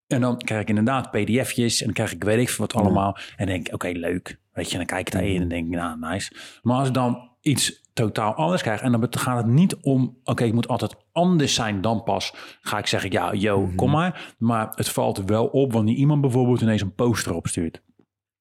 [0.08, 3.17] En dan krijg ik inderdaad pdf'jes en dan krijg ik weet ik wat allemaal.
[3.36, 4.41] En denk oké, leuk.
[4.53, 6.59] Weet je, dan kijk ik daarin en denk ik, nou, nice.
[6.61, 8.85] Maar als ik dan iets totaal anders krijgen.
[8.85, 12.33] En dan gaat het niet om, oké, het moet altijd anders zijn dan pas.
[12.61, 14.33] Ga ik zeggen, ja, yo, kom maar.
[14.37, 17.81] Maar het valt wel op wanneer iemand bijvoorbeeld ineens een poster opstuurt.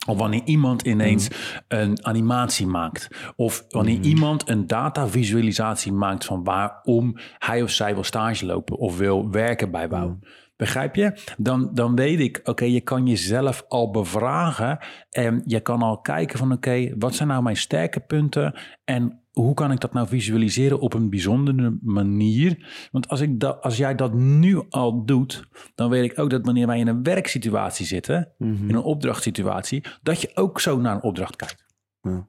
[0.07, 1.29] Of wanneer iemand ineens
[1.69, 3.09] een animatie maakt.
[3.37, 8.99] Of wanneer iemand een datavisualisatie maakt van waarom hij of zij wil stage lopen of
[8.99, 10.19] wil werken bij Wouw.
[10.57, 11.13] Begrijp je?
[11.39, 14.79] Dan, dan weet ik, oké, je kan jezelf al bevragen
[15.11, 19.55] en je kan al kijken van, oké, wat zijn nou mijn sterke punten en hoe
[19.55, 22.89] kan ik dat nou visualiseren op een bijzondere manier?
[22.91, 26.45] Want als, ik dat, als jij dat nu al doet, dan weet ik ook dat
[26.45, 31.03] wanneer wij in een werksituatie zitten, in een opdrachtsituatie, dat je ook zo naar een
[31.03, 31.65] opdracht kijkt.
[32.01, 32.27] Ja,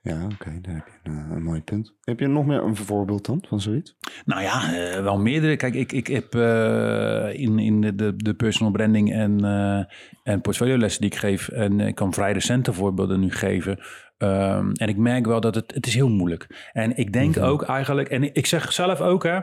[0.00, 1.94] ja oké, daar heb je een, eh, een mooi punt.
[2.00, 3.96] Heb je nog meer een voorbeeld dan van zoiets?
[4.24, 5.56] Nou ja, eh, wel meerdere.
[5.56, 9.84] Kijk, ik, ik heb eh, in, in de, de, de personal branding en, eh
[10.22, 13.78] en portfoliolessen die ik geef, en ik kan vrij recente voorbeelden nu geven.
[14.18, 16.70] Ehm, en ik merk wel dat het, het is heel moeilijk.
[16.72, 19.34] En ik denk ook eigenlijk, en ik zeg zelf ook, hè,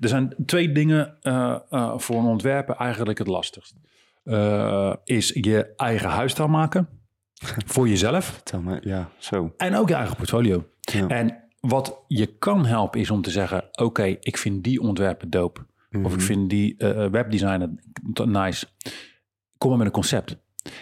[0.00, 1.16] er zijn twee dingen
[1.96, 3.74] voor een ontwerper eigenlijk het lastigst.
[5.04, 6.88] Is je eigen huisstijl maken
[7.66, 8.42] voor jezelf.
[8.80, 9.52] Ja, zo.
[9.56, 10.64] En ook je eigen portfolio.
[10.80, 11.08] Ja.
[11.08, 15.66] En wat je kan helpen is om te zeggen: Oké, ik vind die ontwerper dope.
[16.02, 17.70] Of ik vind die eh, webdesigner
[18.24, 18.66] nice.
[19.58, 20.36] Kom maar met een concept.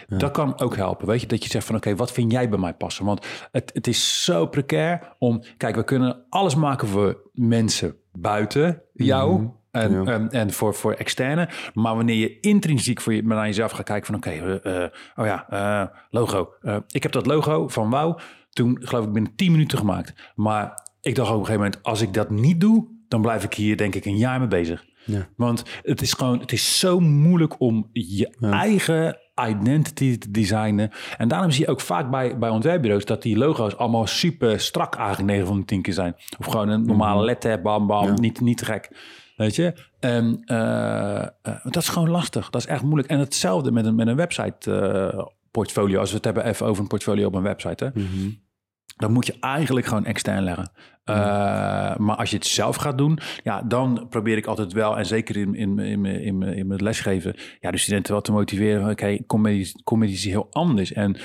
[0.07, 1.07] Dat kan ook helpen.
[1.07, 3.05] Weet je, dat je zegt van oké, wat vind jij bij mij passen?
[3.05, 5.43] Want het, het is zo precair om.
[5.57, 9.49] Kijk, we kunnen alles maken voor mensen buiten jou.
[9.73, 10.03] En, Ja.
[10.11, 11.49] en, en voor, voor externe.
[11.73, 15.25] Maar wanneer je intrinsiek voor je, naar jezelf gaat kijken van oké, eh, eh, oh
[15.25, 16.49] ja, eh, logo.
[16.91, 18.17] Ik heb dat logo van Wauw
[18.49, 20.31] toen geloof ik binnen 10 minuten gemaakt.
[20.35, 23.53] Maar ik dacht op een gegeven moment, als ik dat niet doe, dan blijf ik
[23.53, 24.85] hier denk ik een jaar mee bezig.
[25.05, 25.27] Ja.
[25.35, 29.17] Want het is gewoon, het is zo moeilijk om je eigen
[29.49, 30.91] identity te designen.
[31.17, 34.95] En daarom zie je ook vaak bij, bij ontwerpbureaus dat die logo's allemaal super strak
[34.95, 36.15] eigenlijk 9 van de 10 keer zijn.
[36.39, 38.13] Of gewoon een normale letter, bam bam, Ja.
[38.13, 38.89] niet, niet te gek.
[39.35, 39.73] Weet je?
[39.99, 41.29] En eh, eh,
[41.63, 42.49] dat is gewoon lastig.
[42.49, 43.09] Dat is echt moeilijk.
[43.09, 45.99] En hetzelfde met een, met een website eh, portfolio.
[45.99, 47.83] Als we het hebben even over een portfolio op een website.
[47.85, 47.91] Hè?
[48.97, 50.71] Dan moet je eigenlijk gewoon extern leggen.
[51.05, 51.15] Uh,
[51.95, 55.37] maar als je het zelf gaat doen, ja, dan probeer ik altijd wel, en zeker
[55.37, 58.89] in, in, in, in, in, mijn lesgeven, ja, de studenten wel te motiveren.
[58.89, 59.07] Oké,
[59.49, 60.93] iets- kom met iets heel anders.
[60.93, 61.17] En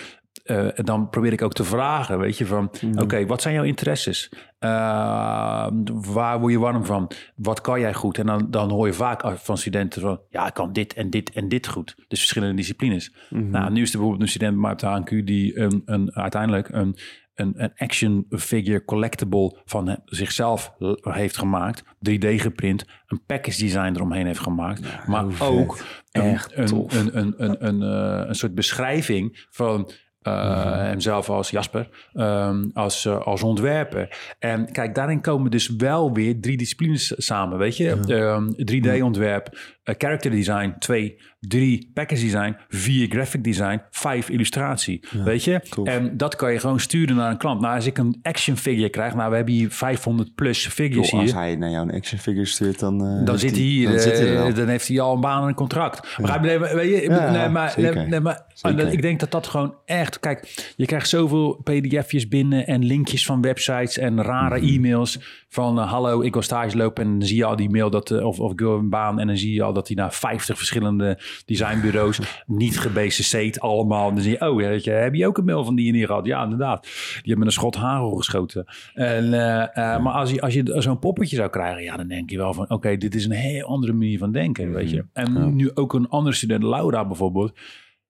[0.50, 4.32] uh, dan probeer ik ook te vragen, weet je, van oké, wat zijn jouw interesses?
[4.60, 7.10] Uh, waar word je warm van?
[7.36, 8.18] Wat kan jij goed?
[8.18, 11.30] En dan, dan hoor je vaak van studenten van, ja, ik kan dit en dit
[11.30, 11.94] en dit goed.
[12.08, 13.14] Dus verschillende disciplines.
[13.30, 16.68] Nou, nu is er bijvoorbeeld een student bij op de HNQ die een, een, uiteindelijk
[16.68, 16.96] een,
[17.34, 21.82] een, een action figure collectible van zichzelf heeft gemaakt.
[21.84, 22.84] 3D geprint.
[23.06, 25.06] Een package design eromheen heeft gemaakt.
[25.06, 29.90] maar ook een, een, een, een, een, een, eh, een soort beschrijving van...
[30.28, 34.16] uh, hemzelf als Jasper, um, als, uh, als ontwerper.
[34.38, 37.90] En kijk, daarin komen dus wel weer drie disciplines samen, weet je.
[37.90, 39.48] Um, 3D-ontwerp,
[39.84, 45.60] uh, character design, twee, drie, package design, vier, graphic design, vijf, illustratie, weet je.
[45.68, 45.86] tof.
[45.86, 47.60] En dat kan je gewoon sturen naar een klant.
[47.60, 51.20] Nou, als ik een action figure krijg, nou, we hebben hier 500 plus figures Joh,
[51.20, 51.32] hier.
[51.32, 53.06] als hij naar jou een action figure stuurt, dan...
[53.06, 54.54] uh, Dan zit hij hier, dan, zit hij eh, wel.
[54.54, 56.16] dan heeft hij al een baan en een contract.
[56.16, 56.48] Begrijp je?
[56.48, 58.46] Nee, weet je, Ja, nee, maar, nee, nee, maar
[58.92, 60.17] ik denk dat dat gewoon echt...
[60.20, 64.66] Kijk, je krijgt zoveel pdf'jes binnen en linkjes van websites en rare Mhm.
[64.74, 65.78] e-mails van...
[65.78, 68.10] eh, hallo, ik wil stage lopen en dan zie je al die mail dat...
[68.10, 70.12] eh, of, of ik wil een baan en dan zie je al dat hij naar
[70.12, 72.20] 50 verschillende designbureaus...
[72.46, 74.08] niet gebc'd allemaal.
[74.08, 75.92] En dan zie je, oh, weet je, heb je ook een mail van die en
[75.92, 76.26] die gehad?
[76.26, 76.82] Ja, inderdaad.
[76.82, 78.64] Die hebben een schot hagel geschoten.
[78.94, 82.36] En, eh, Maar als je, als je zo'n poppetje zou krijgen, ja, dan denk je
[82.36, 82.70] wel van...
[82.70, 85.04] oké, dit is een heel andere manier van denken, weet je.
[85.12, 87.52] En nu ook een andere student, Laura bijvoorbeeld...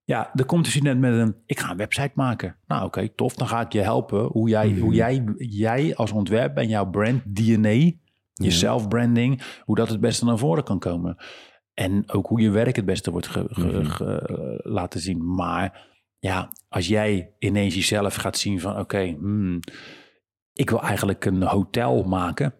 [0.09, 2.57] Ja, er komt een student met een, ik ga een website maken.
[2.67, 6.63] Nou oké, tof, dan ga ik je helpen hoe jij, hoe jij, jij als ontwerper
[6.63, 7.69] en jouw brand DNA,
[8.35, 11.17] je self-branding, hoe dat het beste naar voren kan komen.
[11.75, 15.35] En ook hoe je werk het beste wordt ge, ge- ge- laten zien.
[15.35, 15.87] Maar
[16.19, 19.61] ja, als jij ineens jezelf gaat zien van oké, hmm,
[20.53, 22.55] ik wil eigenlijk een hotel maken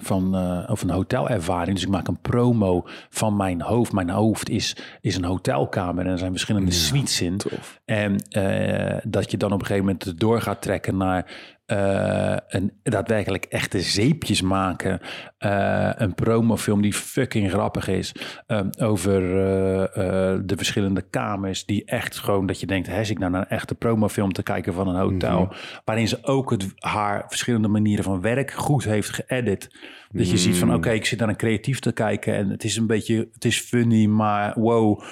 [0.00, 1.74] van, uh, of een hotelervaring.
[1.74, 3.92] Dus ik maak een promo van mijn hoofd.
[3.92, 7.36] Mijn hoofd is, is een hotelkamer en er zijn verschillende ja, suites in.
[7.36, 7.80] Tof.
[7.84, 12.72] En uh, dat je dan op een gegeven moment door gaat trekken naar uh, een
[12.82, 15.00] daadwerkelijk echte zeepjes maken.
[15.38, 18.14] Uh, een promofilm die fucking grappig is.
[18.46, 21.64] Um, over uh, de verschillende kamers.
[21.64, 24.72] Die echt gewoon dat je denkt, hè, ik nou naar een echte promofilm te kijken
[24.72, 25.40] van een hotel.
[25.40, 25.80] Mm -hmm.
[25.84, 29.70] Waarin ze ook het, haar verschillende manieren van werk goed heeft geëdit.
[30.10, 30.38] Dat je mm.
[30.38, 32.34] ziet van oké, okay, ik zit naar een creatief te kijken.
[32.34, 35.02] En het is een beetje, het is funny, maar wow.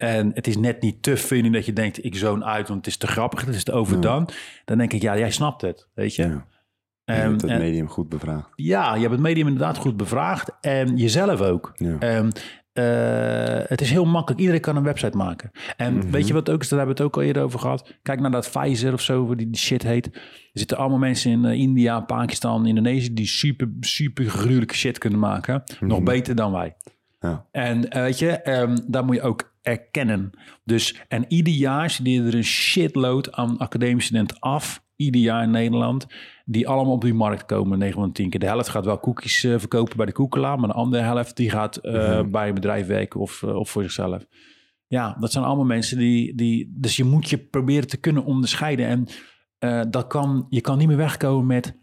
[0.00, 2.86] En het is net niet te funny dat je denkt, ik zoon uit, want het
[2.86, 4.24] is te grappig, het is te overdone.
[4.26, 4.34] Ja.
[4.64, 6.22] Dan denk ik, ja, jij snapt het, weet je.
[6.22, 6.46] Ja.
[7.04, 8.48] Je Ehm, hebt het en- medium goed bevraagd.
[8.54, 10.50] ja, je hebt het medium inderdaad goed bevraagd.
[10.60, 11.72] En jezelf ook.
[11.74, 11.96] Ja.
[11.98, 12.30] Ehm,
[12.72, 14.40] eh, het is heel makkelijk.
[14.40, 15.50] Iedereen kan een website maken.
[15.76, 16.10] En Mhm.
[16.10, 16.68] weet je wat ook is?
[16.68, 17.94] Daar hebben we het ook al eerder over gehad.
[18.02, 20.06] Kijk naar dat Pfizer of zo, die shit heet.
[20.06, 20.20] Er
[20.52, 23.14] zitten allemaal mensen in eh, India, Pakistan, Indonesië...
[23.14, 25.62] die super, super gruwelijke shit kunnen maken.
[25.80, 26.76] Nog beter dan wij.
[27.20, 27.46] Ja.
[27.50, 30.30] En eh, weet je, ehm, daar moet je ook erkennen.
[30.64, 34.82] Dus, en ieder jaar studeren er een shitload aan academische studenten af.
[34.96, 36.06] Ieder jaar in Nederland.
[36.44, 38.40] Die allemaal op die markt komen, 9 van de 10 keer.
[38.40, 40.58] De helft gaat wel koekjes eh, verkopen bij de koekelaar.
[40.58, 44.26] Maar de andere helft die gaat eh, bij een bedrijf werken of, of voor zichzelf.
[44.86, 46.74] Ja, dat zijn allemaal mensen die, die...
[46.76, 48.86] Dus je moet je proberen te kunnen onderscheiden.
[48.86, 49.06] En
[49.90, 51.78] dat kan, je kan niet meer wegkomen met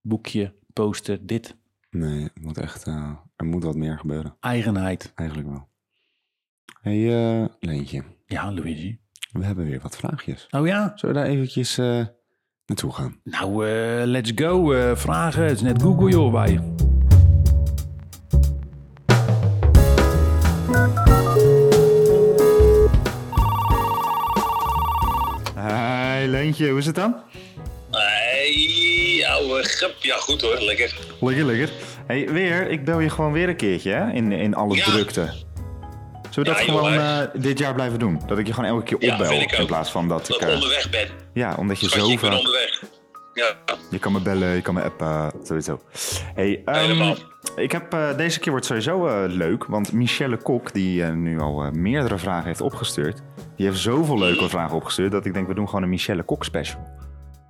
[0.00, 1.56] boekje, poster, dit.
[1.90, 2.86] Nee, het moet echt,
[3.36, 4.36] er moet wat meer gebeuren.
[4.40, 5.12] Eigenheid.
[5.14, 5.68] Eigenlijk wel.
[6.80, 8.02] hey, eh, Leentje.
[8.26, 8.98] Ja, Luigi.
[9.32, 10.46] We hebben weer wat vraagjes.
[10.50, 10.92] Oh ja?
[10.94, 12.06] Zullen we daar eventjes eh,
[12.66, 13.20] naartoe gaan?
[13.24, 14.72] Nou, eh, let's go.
[14.72, 15.42] eh, vragen.
[15.42, 16.60] Het is net Google, joh, bij.
[25.54, 27.14] Hey Leentje, hoe is het dan?
[28.44, 29.94] Hey, ouwe grap.
[30.00, 30.94] Ja, goed hoor, lekker.
[31.20, 31.70] Lekker, lekker.
[32.06, 34.12] Hey, weer, ik bel je gewoon weer een keertje hè?
[34.12, 34.84] In, in alle Ja.
[34.84, 35.20] drukte.
[36.30, 38.20] Zullen we dat Ja, gewoon eh, dit jaar blijven doen?
[38.26, 40.48] Dat ik je gewoon elke keer opbel in plaats van dat Dat ik...
[40.48, 41.08] eh, onderweg ben.
[41.34, 42.82] ja, omdat je Schatje, zo ik ben onderweg.
[43.34, 43.54] Ja,
[43.90, 45.80] Je kan me bellen, je kan me appen, sowieso.
[46.34, 47.14] Hey, ehm,
[47.56, 52.18] ik heb, eh, deze keer wordt sowieso leuk, want Michelle Kok, die nu al meerdere
[52.18, 53.22] vragen heeft opgestuurd,
[53.56, 56.44] die heeft zoveel leuke vragen opgestuurd dat ik denk, we doen gewoon een Michelle Kok
[56.44, 57.02] special.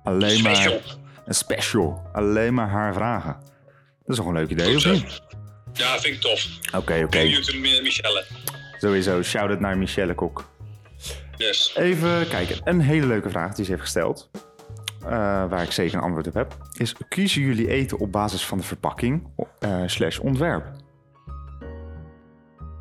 [0.05, 0.73] Alleen special.
[0.73, 3.33] maar een special, alleen maar haar vragen.
[3.99, 5.21] Dat is toch een leuk idee, Goed of niet?
[5.73, 6.45] Ja, vind ik tof.
[6.75, 7.07] Oké, oké.
[7.07, 8.25] Benieuwd naar Mi- Michelle.
[8.79, 10.49] Sowieso, shout-out naar Michelle Kok.
[11.37, 11.75] Yes.
[11.77, 14.29] Even kijken, een hele leuke vraag die ze heeft gesteld.
[15.03, 15.09] eh,
[15.49, 16.57] waar ik zeker een antwoord op heb.
[16.77, 19.27] Is, kiezen jullie eten op basis van de verpakking
[19.59, 20.65] eh, slash ontwerp?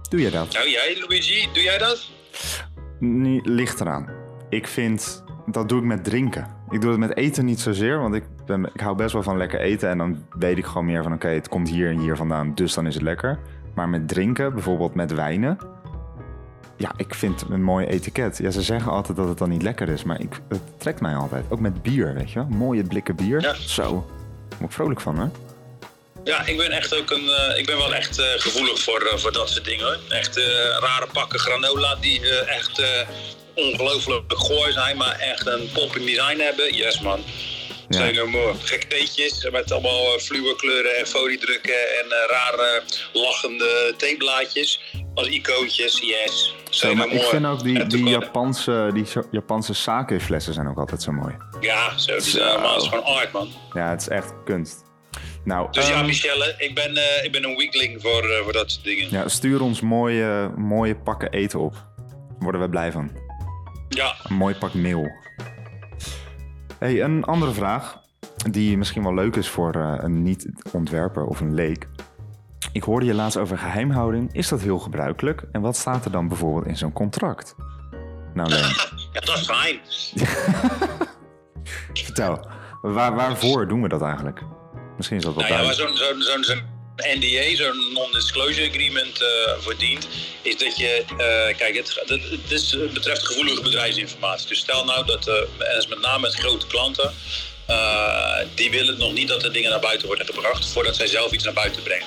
[0.08, 0.52] Doe jij dat?
[0.52, 2.10] Nou, jij, Luigi, doe jij dat?
[2.98, 4.08] Nee, ligt eraan.
[4.48, 6.46] Ik vind, dat doe ik met drinken.
[6.70, 9.36] Ik doe het met eten niet zozeer, want ik, ben, ik hou best wel van
[9.36, 9.88] lekker eten.
[9.90, 12.74] En dan weet ik gewoon meer van, oké, het komt hier en hier vandaan, dus
[12.74, 13.38] dan is het lekker.
[13.74, 15.58] Maar met drinken, bijvoorbeeld met wijnen,
[16.76, 18.38] ja, ik vind een mooi etiket.
[18.38, 21.14] Ja, ze zeggen altijd dat het dan niet lekker is, maar ik, het trekt mij
[21.14, 21.44] altijd.
[21.48, 22.48] Ook met bier, weet je wel.
[22.48, 23.40] Mooie blikken bier.
[23.40, 23.54] Ja.
[23.54, 23.82] Zo.
[24.48, 25.26] Daar word ik vrolijk van, hè?
[26.24, 27.28] Ja, ik ben echt ook een.
[27.28, 29.84] eh, ik ben wel echt eh, gevoelig voor, eh, voor dat soort dingen.
[29.84, 29.98] hoor.
[30.08, 30.44] Echt eh,
[30.80, 32.82] rare pakken granola die echt
[33.54, 36.74] ongelooflijk gooi zijn, maar echt een popping design hebben.
[36.74, 37.20] Yes, man.
[37.88, 37.98] Ja.
[37.98, 43.94] Zijn er mooi gekke theetjes met allemaal eh, fluorkleuren en foliedrukken en eh, rare lachende
[43.96, 44.80] theeblaadjes
[45.14, 46.00] als icoontjes.
[46.00, 46.54] Yes.
[46.70, 51.02] Zijn maar er ik vind ook die, die Japanse, die Japanse sake-flessen zijn ook altijd
[51.02, 51.34] zo mooi.
[51.60, 52.12] Ja, zo.
[52.12, 53.48] Die, zijn allemaal- is gewoon art, man.
[53.72, 54.82] Ja, het is echt kunst.
[55.44, 58.70] Nou, Dus ja, ehm, Michelle, ik ben, eh, ik ben een weakling voor, voor dat
[58.70, 59.10] soort dingen.
[59.10, 61.72] Ja, stuur ons mooie, mooie pakken eten op.
[61.72, 63.10] Daar worden we blij van.
[63.94, 65.10] Ja, Een mooi pak meel.
[66.78, 68.02] hey, een andere vraag.
[68.50, 71.88] Die misschien wel leuk is voor eh, een niet-ontwerper of een leek.
[72.72, 74.32] Ik hoorde je laatst over geheimhouding.
[74.32, 75.44] Is dat heel gebruikelijk?
[75.52, 77.54] En wat staat er dan bijvoorbeeld in zo'n contract?
[78.34, 78.60] Nou, Leen,
[79.12, 79.78] ja dat is fijn.
[82.04, 82.46] vertel.
[82.82, 84.42] Waar, waarvoor doen we dat eigenlijk?
[84.96, 86.44] Misschien is dat wat Nou ja, zo'n zo'n zo'n
[86.96, 89.24] NDA, zo'n non-disclosure agreement
[89.78, 90.08] dient,
[90.42, 94.48] is dat je, eh, kijk, het, het, is, betreft gevoelige bedrijfsinformatie.
[94.48, 97.14] Dus stel nou dat, eh, en dat is met name met grote klanten,
[98.54, 101.44] die willen nog niet dat de dingen naar buiten worden gebracht voordat zij zelf iets
[101.44, 102.06] naar buiten brengen.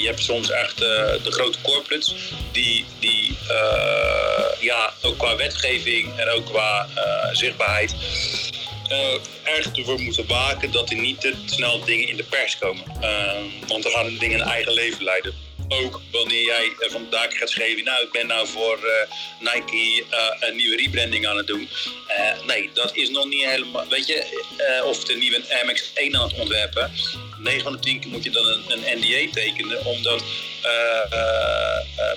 [0.00, 2.14] Je hebt soms echt de grote corporates
[2.52, 3.36] die, die
[4.60, 6.88] ja, ook qua wetgeving en ook qua
[7.32, 7.94] zichtbaarheid
[8.88, 12.84] eh erg ervoor moeten waken dat er niet te snel dingen in de pers komen.
[13.00, 15.43] Ehm, want dan gaan dingen een eigen leven leiden.
[15.68, 19.10] Ook wanneer jij eh, van de daken gaat schrijven, nou ik ben nou voor eh,
[19.40, 21.68] Nike eh, een nieuwe rebranding aan het doen.
[22.46, 24.44] Nee, dat is nog niet helemaal, weet je,
[24.84, 26.92] of de nieuwe Air Max 1 aan het ontwerpen.
[27.38, 30.22] 9 van de 10 keer moet je dan een, een NDA tekenen, omdat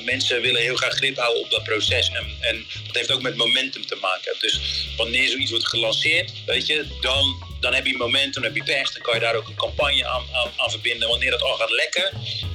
[0.06, 2.10] mensen willen heel graag grip houden op dat proces.
[2.10, 4.36] En, en dat heeft ook met momentum te maken.
[4.40, 4.60] Dus
[4.98, 8.94] wanneer zoiets wordt gelanceerd, weet je, dan, dan heb je momentum, dan heb je pers,
[8.94, 11.10] dan kan je daar ook een campagne aan, aan, aan verbinden.
[11.10, 12.12] Wanneer dat al gaat lekken,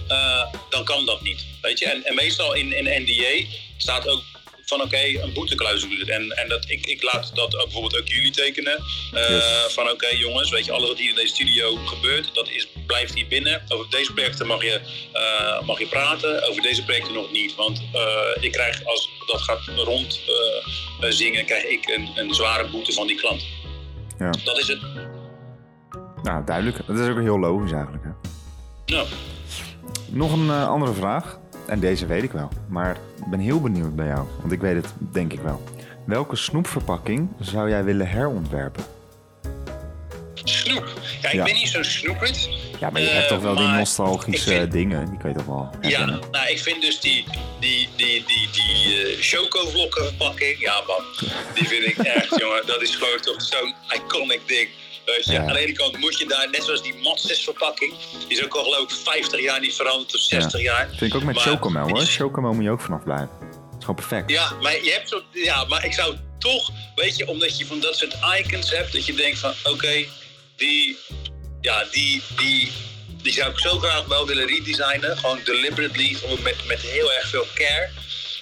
[0.09, 1.45] eh, dan kan dat niet.
[1.61, 1.87] Weet je?
[1.87, 4.23] En, en meestal in, in NDA staat ook
[4.65, 6.12] van oké, een boeteclausule.
[6.12, 8.85] En, en dat, ik, ik laat dat ook bijvoorbeeld ook jullie tekenen.
[9.12, 9.73] Eh, Yes.
[9.73, 13.15] Van oké jongens, weet je, alles wat hier in deze studio gebeurt, dat is, blijft
[13.15, 13.62] hier binnen.
[13.69, 14.81] Over deze projecten mag je,
[15.12, 17.55] eh, mag je praten, over deze projecten nog niet.
[17.55, 17.83] Want
[18.41, 20.21] ik krijg, als dat gaat rond
[21.01, 23.43] eh, zingen, krijg ik een, een zware boete van die klant.
[24.23, 24.31] Ja.
[24.45, 24.81] Dat is het.
[26.23, 26.87] Nou, duidelijk.
[26.87, 28.05] Dat is ook heel logisch eigenlijk.
[28.05, 28.11] Hè?
[28.95, 29.07] Nou,
[30.09, 31.39] Nog een eh, andere vraag.
[31.67, 32.49] En deze weet ik wel.
[32.69, 34.27] Maar ik ben heel benieuwd bij jou.
[34.41, 35.63] Want ik weet het denk ik wel.
[36.07, 38.85] Welke snoepverpakking zou jij willen herontwerpen?
[40.35, 40.93] snoep.
[41.23, 41.45] Ja, ik Ja.
[41.45, 42.49] ben niet zo'n snoepert.
[42.83, 45.11] Ja, maar je Eh, hebt toch wel die maar nostalgische dingen.
[45.11, 47.25] Die kan je toch wel Ja, nou, ik vind dus die,
[47.61, 49.23] die, die, die, die eh,
[49.90, 51.05] verpakking, ja man,
[51.55, 54.68] die vind ik echt, jongen, dat is gewoon toch zo'n iconic ding.
[55.05, 55.40] Je, Ja.
[55.40, 57.92] aan de ene kant moet je daar, net zoals die Matses verpakking,
[58.29, 60.88] die is ook al geloof ik 50 jaar niet veranderd of 60 jaar.
[60.88, 62.01] Vind ik ook met Maar- chocomel hoor.
[62.01, 63.29] Chocomel moet je ook vanaf blijven.
[63.40, 64.31] Het is gewoon perfect.
[64.31, 67.81] Ja, maar je hebt zo, ja, maar ik zou toch, weet je, omdat je van
[67.81, 70.05] dat soort icons hebt, dat je denkt van, oké,
[70.57, 70.97] die,
[71.62, 72.72] ja, die, die,
[73.22, 77.29] die zou ik zo graag wel willen redesignen, gewoon deliberately, gewoon met, met heel erg
[77.29, 77.88] veel care.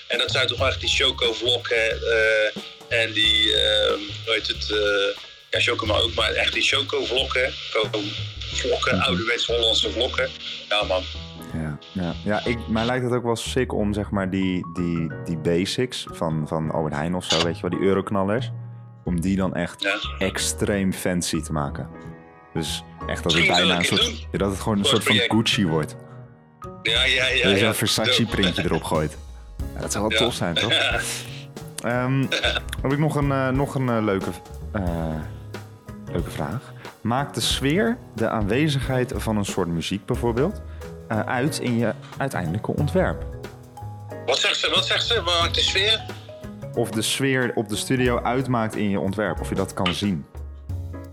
[0.08, 3.92] En dat zou toch wel echt die choco vlokken eh, en die, eh,
[4.24, 8.04] hoe heet het, eh, ja, choco maar ook, maar echt die choco vlokken, gewoon
[8.38, 10.28] vlokken, ouderwets Hollandse vlokken.
[10.68, 11.02] Ja man,
[11.52, 12.14] Ja, ja.
[12.24, 16.06] ja ik, mij lijkt het ook wel sick om zeg maar die, die, die basics
[16.10, 18.50] van, van Albert Heijn of zo, weet je wel, die euroknallers.
[19.04, 19.98] Om die dan echt ja.
[20.18, 21.88] extreem fancy te maken.
[22.54, 25.16] Dus echt dat het bijna een soort, ja, dat het gewoon een soort van.
[25.16, 25.96] Gucci wordt.
[26.82, 27.44] Ja, ja, ja.
[27.44, 29.16] dat je zo'n Versace printje erop gooit.
[29.74, 30.72] Ja, dat zou wel tof zijn, toch?
[31.80, 32.24] Ehm,
[32.82, 34.30] heb ik nog een, eh, nog een eh, leuke,
[34.72, 34.82] eh,
[36.12, 36.72] leuke vraag.
[37.00, 40.62] Maakt de sfeer, de aanwezigheid van een soort muziek bijvoorbeeld,
[41.26, 43.24] uit in je uiteindelijke ontwerp?
[44.26, 44.70] Wat zegt ze?
[44.70, 45.20] Wat zegt ze?
[45.24, 46.04] Maakt de sfeer?
[46.74, 50.26] Of de sfeer op de studio uitmaakt in je ontwerp, of je dat kan zien.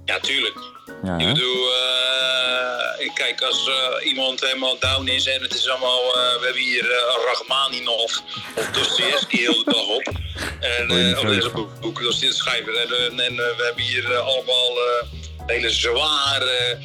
[0.05, 0.76] Ja, tuurlijk.
[1.03, 6.15] Ja, Ik bedoel, eh, kijk, als eh, iemand helemaal down is en het is allemaal,
[6.15, 6.87] eh, we hebben hier
[7.25, 8.17] Rachmaninov
[8.55, 10.11] of Dostoevsky heel de dag op.
[10.59, 11.49] En, of vrolijk deze
[11.81, 12.75] boek, dat is schrijver.
[12.75, 14.77] En, en we hebben hier allemaal
[15.45, 16.77] hele zware,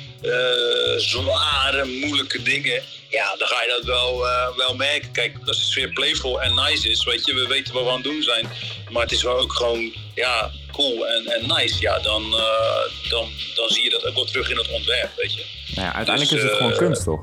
[0.96, 2.82] zware, moeilijke dingen.
[3.08, 5.12] Ja, dan ga je dat wel, wel merken.
[5.12, 7.94] Kijk, als het weer playful en nice is, weet je, we weten wat we aan
[7.94, 8.48] het doen zijn.
[8.90, 11.80] Maar het is wel ook gewoon, ja, cool en, en nice.
[11.80, 15.34] Ja, dan, eh, dan, dan zie je dat ook wel terug in het ontwerp, weet
[15.34, 15.44] je.
[15.74, 17.20] Nou ja, uiteindelijk Dus, is het gewoon eh, kunst, toch?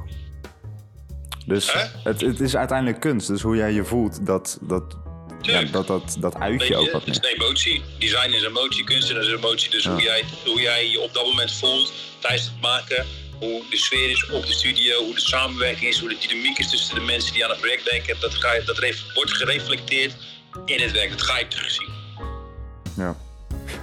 [1.46, 1.82] Dus Hè?
[2.04, 3.28] het, het is uiteindelijk kunst.
[3.28, 4.84] Dus hoe jij je voelt, dat, dat,
[5.42, 7.84] ja, dat, dat, dat uit je ook wat het is een emotie.
[8.00, 9.70] Design is emotie, kunst is emotie.
[9.70, 9.92] Dus Ja.
[9.92, 13.06] hoe, jij, hoe jij je op dat moment voelt tijdens het maken,
[13.40, 16.70] hoe de sfeer is op de studio, hoe de samenwerking is, hoe de dynamiek is
[16.70, 18.80] tussen de mensen die aan het project denken, dat, ga je, dat
[19.14, 20.14] wordt gereflecteerd
[20.66, 21.10] in het werk.
[21.10, 21.90] Dat ga je terugzien.
[22.98, 23.18] Ja.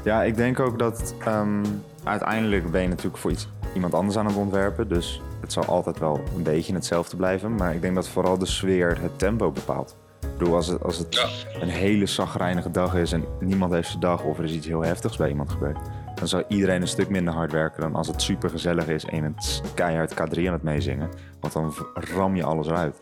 [0.06, 1.64] Ja, ik denk ook dat ehm,
[2.04, 4.88] uiteindelijk ben je natuurlijk voor iets, iemand anders aan het ontwerpen.
[4.88, 7.54] Dus het zal altijd wel een beetje hetzelfde blijven.
[7.54, 9.96] Maar ik denk dat vooral de sfeer het tempo bepaalt.
[10.20, 11.60] Ik bedoel, als het, als het Ja.
[11.60, 14.80] een hele zagrijnige dag is en niemand heeft zijn dag of er is iets heel
[14.84, 15.78] heftigs bij iemand gebeurd,
[16.14, 19.16] dan zal iedereen een stuk minder hard werken dan als het super gezellig is en
[19.16, 21.08] je bent keihard K3 aan het meezingen.
[21.40, 22.96] Want dan ram je alles eruit.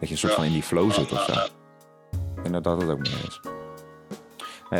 [0.00, 1.32] Dat je een soort van in die flow zit of zo.
[1.32, 3.40] Ik denk dat dat het ook meer is.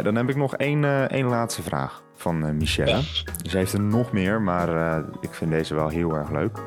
[0.02, 3.02] Dan heb ik nog één, eh, één laatste vraag van eh, Michelle.
[3.48, 6.58] Ze heeft er nog meer, maar eh, ik vind deze wel heel erg leuk.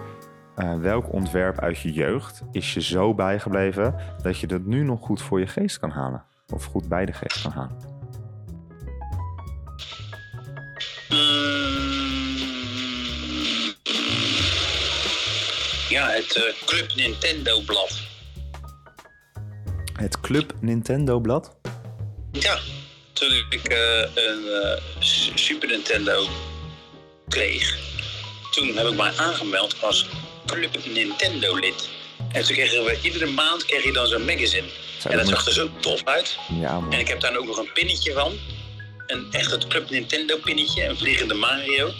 [0.81, 5.21] Welk ontwerp uit je jeugd is je zo bijgebleven dat je dat nu nog goed
[5.21, 6.23] voor je geest kan halen?
[6.53, 7.77] Of goed bij de geest kan halen?
[15.89, 18.01] Ja, het Club Nintendo blad.
[19.93, 21.57] Het Club Nintendo blad?
[22.31, 22.57] Ja,
[23.19, 24.81] toen ik eh, een eh,
[25.35, 26.27] Super Nintendo
[27.27, 27.77] kreeg,
[28.51, 30.05] toen heb ik mij aangemeld als
[30.45, 31.89] Club Nintendo lid.
[32.31, 34.67] En toen kregen we iedere maand kreeg je dan zo'n magazine.
[35.01, 36.37] Zo, En dat zag er zo tof uit.
[36.59, 36.81] Ja.
[36.89, 38.33] En ik heb daar ook nog een pinnetje van.
[39.07, 41.91] Een echt het Club Nintendo pinnetje, een vliegende Mario.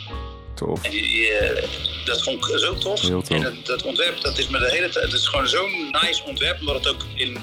[0.55, 0.83] Tof.
[0.83, 1.63] En die, eh,
[2.05, 3.01] dat vond ik zo tof.
[3.01, 3.37] Heel tof.
[3.37, 5.05] En dat, dat ontwerp, dat is me de hele tijd.
[5.05, 7.37] Het is gewoon zo'n nice ontwerp, omdat het ook in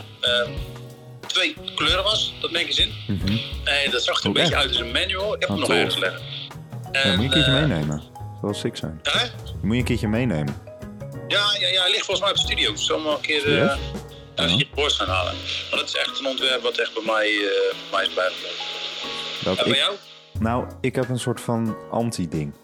[1.34, 2.92] twee kleuren was, dat magazine.
[3.06, 3.36] Mhm.
[3.64, 4.62] En dat zag er een Oh, beetje echt?
[4.62, 5.34] uit als een manual.
[5.34, 6.20] Ik heb Oh, hem nog ergens liggen.
[6.92, 7.96] Ja, En, moet je een keertje eh, meenemen.
[7.96, 9.00] Dat zal sick zijn.
[9.02, 9.26] hè?
[9.62, 10.56] Moet je een keertje meenemen.
[11.28, 12.72] Ja, ja, ja, hij ligt volgens mij op de studio.
[12.96, 13.76] Hem wel een keer uh, ja,
[14.46, 14.64] Ja.
[14.74, 15.34] borst gaan halen.
[15.70, 17.30] Maar dat is echt een ontwerp wat echt bij mij,
[17.90, 18.64] bij mij is bijgebleven.
[19.44, 19.94] Dat En bij ik, jou?
[20.38, 22.54] nou, ik heb een soort van anti-ding.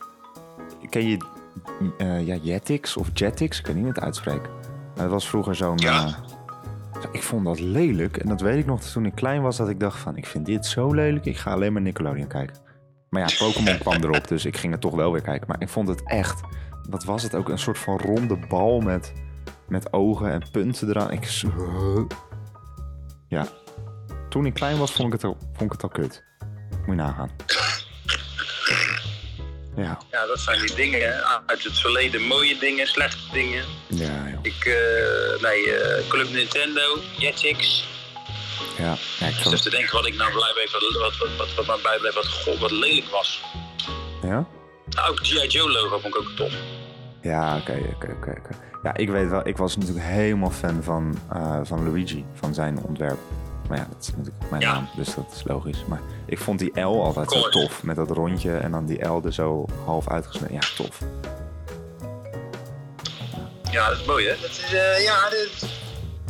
[0.90, 1.16] Ken je
[1.98, 3.58] eh ja, Jetix of Jetix?
[3.58, 4.50] Ik kan niet het uitspreken.
[4.96, 5.76] Het was vroeger zo'n...
[5.78, 6.18] Ja.
[7.12, 8.16] Ik vond dat lelijk.
[8.16, 9.57] En dat weet ik nog toen ik klein was.
[9.57, 11.24] Dat ik dacht van, ik vind dit zo lelijk.
[11.24, 12.57] Ik ga alleen maar Nickelodeon kijken.
[13.11, 14.28] Maar ja, Pokémon kwam erop.
[14.28, 15.48] Dus ik ging het toch wel weer kijken.
[15.48, 16.40] Maar ik vond het echt...
[16.90, 17.48] Wat was het ook?
[17.48, 19.12] Een soort van ronde bal met,
[19.68, 21.11] met ogen en punten eraan.
[21.11, 21.42] Ik,
[23.28, 23.46] ja.
[24.28, 26.24] Toen ik klein was, vond ik het al, vond ik het al kut.
[26.70, 27.30] Moet je nagaan.
[29.76, 32.22] Ja, Ja, dat zijn die dingen uit het verleden.
[32.22, 33.64] Mooie dingen, slechte dingen.
[33.86, 34.38] ja, joh.
[34.42, 37.88] Ik, eh, nee, eh, Club Nintendo, Jetix.
[38.78, 41.66] Ja, ja ik zit te denken wat ik nou blij bleef, wat, wat, wat, wat,
[41.66, 43.42] wat mij wat, god, wat lelijk was.
[44.22, 44.46] Ja?
[44.86, 45.46] Nou, ook G.I.
[45.46, 46.52] Joe logo vond ik ook tof.
[47.22, 48.30] Ja, oké, oké, oké.
[48.30, 48.56] oké.
[48.82, 52.78] Ja, ik weet wel, ik was natuurlijk helemaal fan van, eh, van Luigi, van zijn
[52.82, 53.18] ontwerp.
[53.70, 54.72] Maar ja, dat is natuurlijk mijn Ja.
[54.72, 55.84] naam, dus dat is logisch.
[55.88, 59.20] Maar ik vond die L altijd zo tof, met dat rondje en dan die L
[59.24, 60.52] er zo half uitgesneden.
[60.54, 60.98] Ja, tof.
[63.70, 64.34] Ja, dat is mooi hè.
[64.40, 65.28] Dat is, eh, ja,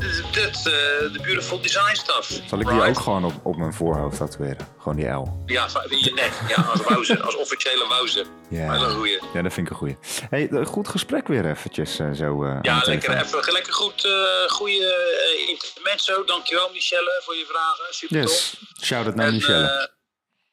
[0.04, 2.26] eh, de beautiful design stuff.
[2.48, 2.88] Zal ik die Right?
[2.96, 4.68] ook gewoon op, op mijn voorhoofd tatoeëren?
[4.78, 5.42] Gewoon die L.
[5.46, 6.32] Ja, in je nek.
[6.48, 8.24] Ja, als wauze, als officiële wauze.
[8.48, 9.18] Ja, Hele goeie.
[9.32, 9.96] ja dat vind ik een goeie.
[10.30, 14.08] Hey, eh, goed gesprek weer eventjes eh, zo Ja, lekker, even, lekker goed,
[14.48, 16.24] goede intermezzo.
[16.24, 17.84] Dankjewel Michelle voor je vragen.
[17.94, 18.30] Super tof.
[18.32, 19.90] Yes, shout-out naar En, Michelle.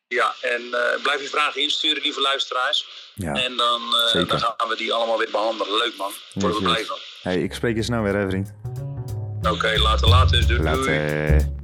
[0.07, 0.61] ja, en
[1.03, 2.87] blijf je vragen insturen, lieve luisteraars.
[3.13, 3.33] ja.
[3.33, 3.81] En dan,
[4.27, 5.77] dan gaan we die allemaal weer behandelen.
[5.77, 6.11] Leuk man.
[6.33, 6.97] Worden we blij van.
[7.21, 8.53] Hey, ik spreek je snel weer, hè, vriend.
[9.51, 10.47] Oké, later, later.
[10.47, 10.75] Doei, doei.
[10.75, 11.55] Later.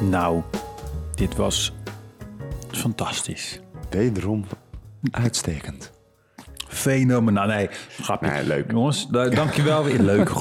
[0.00, 0.42] Nou,
[1.14, 1.72] dit was
[2.70, 3.60] fantastisch.
[3.90, 4.46] Wederom
[5.10, 5.97] uitstekend.
[6.68, 7.46] Fenomenaal.
[7.46, 7.68] Nee,
[8.00, 8.30] grapje.
[8.30, 8.70] Nee, leuk.
[8.70, 10.00] Jongens, da- dankjewel weer.
[10.02, 10.30] Leuk.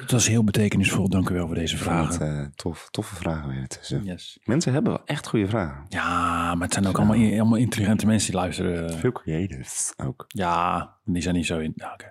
[0.00, 1.08] Het was heel betekenisvol.
[1.08, 2.38] Dank u wel voor deze vragen.
[2.40, 4.04] eh, tof, toffe vragen weer tussen.
[4.04, 4.38] Yes.
[4.44, 5.84] Mensen hebben wel echt goede vragen.
[5.88, 8.92] Ja, maar het zijn ook allemaal, allemaal intelligente mensen die luisteren.
[8.98, 10.24] Veel creatives ook.
[10.28, 11.72] Ja, die zijn niet zo in.
[11.76, 12.10] Nou, oké.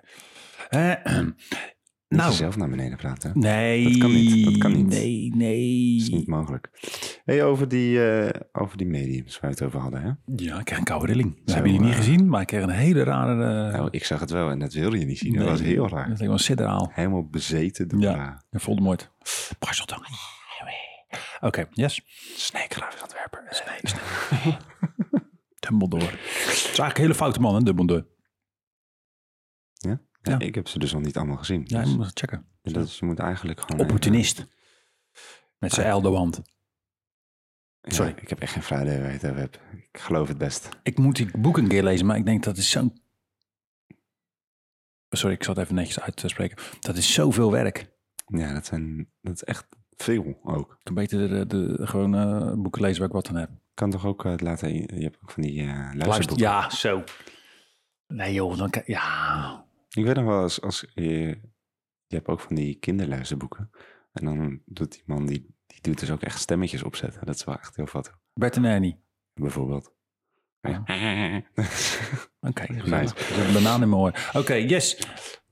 [0.68, 1.18] Eh,
[2.08, 3.32] Niet nou, zelf naar beneden praten.
[3.34, 3.84] nee.
[3.84, 4.86] Dat kan niet, dat kan niet.
[4.86, 5.92] Nee, nee.
[5.98, 6.70] Dat is niet mogelijk.
[7.24, 10.02] Hey, over, die, eh, over die mediums waar we het over hadden.
[10.02, 10.10] Hè?
[10.44, 11.30] Ja, ik kreeg een koude rilling.
[11.36, 13.66] Dat Zo, hebben jullie niet eh, gezien, maar ik kreeg een hele rare...
[13.66, 15.34] eh, Nou, ik zag het wel en dat wilde je niet zien.
[15.34, 16.08] Dat was heel raar.
[16.08, 16.90] Dat was sidderaal.
[16.94, 18.42] Helemaal bezeten door Ja.
[18.50, 19.10] Ja, Voldemort.
[19.58, 20.02] Parseltang.
[21.40, 22.00] Oké, yes.
[22.36, 23.42] Sneekgraafsantwerper.
[25.68, 26.04] Dumbledore.
[26.04, 28.06] Het is eigenlijk een hele foute man, hè, Dumbledore.
[30.30, 30.38] Ja?
[30.38, 31.62] Ik heb ze dus nog niet allemaal gezien.
[31.66, 32.46] Ja, Dus- je moet checken.
[32.62, 33.80] dat is- je moet eigenlijk gewoon...
[33.80, 34.46] Opportunist.
[35.58, 36.40] Met zijn elderwand.
[37.80, 38.14] Ja, Sorry.
[38.20, 38.62] ik heb echt geen
[39.10, 39.58] het over hebt.
[39.92, 40.68] Ik geloof het best.
[40.82, 43.00] Ik moet die boek een keer lezen, maar ik denk dat is zo'n...
[45.08, 46.56] Sorry, ik zal het even netjes uitspreken.
[46.80, 47.78] Dat is zoveel werk.
[47.78, 49.66] Ik Ja, dat, zijn, dat is echt
[49.96, 50.78] veel ook.
[50.82, 53.50] kan beter de, de, gewoon eh, boeken lezen waar ik wat aan heb.
[53.74, 54.74] kan toch ook eh, laten...
[54.74, 56.46] Je hebt ook van die eh Luister, luisterboeken.
[56.46, 57.04] ja, zo.
[58.06, 58.82] Nee joh, dan kan...
[58.86, 59.66] Ja,
[59.98, 61.10] Ik weet nog wel, als, als je,
[62.06, 63.70] je hebt ook van die kinderluisterboeken.
[64.12, 67.26] En dan doet die man, die, die doet dus ook echt stemmetjes opzetten.
[67.26, 68.12] Dat is wel echt heel vat.
[68.34, 69.00] Bert en Ernie.
[69.34, 69.92] Bijvoorbeeld.
[70.60, 70.82] Ja.
[72.48, 73.14] Oké, Nice.
[73.46, 74.30] een banaan in mijn oor.
[74.32, 74.98] Oké, yes.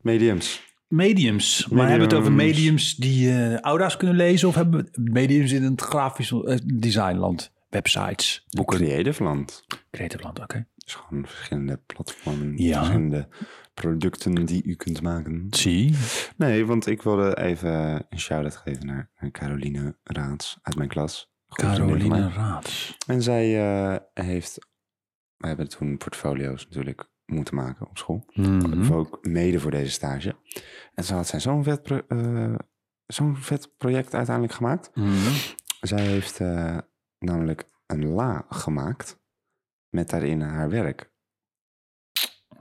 [0.01, 0.75] Mediums.
[0.89, 1.69] Mediums.
[1.69, 2.95] Maar hebben we het over Mediums.
[2.95, 4.49] die eh aura's kunnen lezen?
[4.49, 7.53] Of hebben we mediums in het grafisch eh, designland?
[7.77, 9.64] Websites, boeken, Creative Land.
[9.91, 10.66] creative land, oké.
[10.74, 12.77] Dus gewoon verschillende platformen, Ja.
[12.79, 13.29] verschillende
[13.74, 15.47] producten die u kunt maken.
[15.51, 15.95] Zie.
[16.37, 21.31] Nee, want ik wilde even een shout-out geven naar, naar Caroline Raats uit mijn klas.
[21.49, 22.97] Caroline Raads.
[23.07, 24.66] En zij eh, heeft...
[25.37, 28.24] We hebben toen portfolio's natuurlijk moeten maken op school.
[28.33, 28.93] Mhm.
[28.93, 30.37] Ook mede voor deze stage.
[30.95, 32.55] En ze had zij zo'n vet, eh,
[33.07, 34.91] zo'n vet project uiteindelijk gemaakt.
[34.95, 35.33] Mhm.
[35.81, 36.79] Zij heeft eh,
[37.27, 39.20] namelijk een la gemaakt
[39.89, 41.11] met daarin haar werk.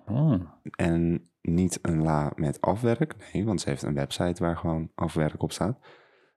[0.06, 0.42] Oh.
[0.76, 3.16] En niet een la met afwerk.
[3.34, 5.80] Nee, want ze heeft een website waar gewoon afwerk op staat.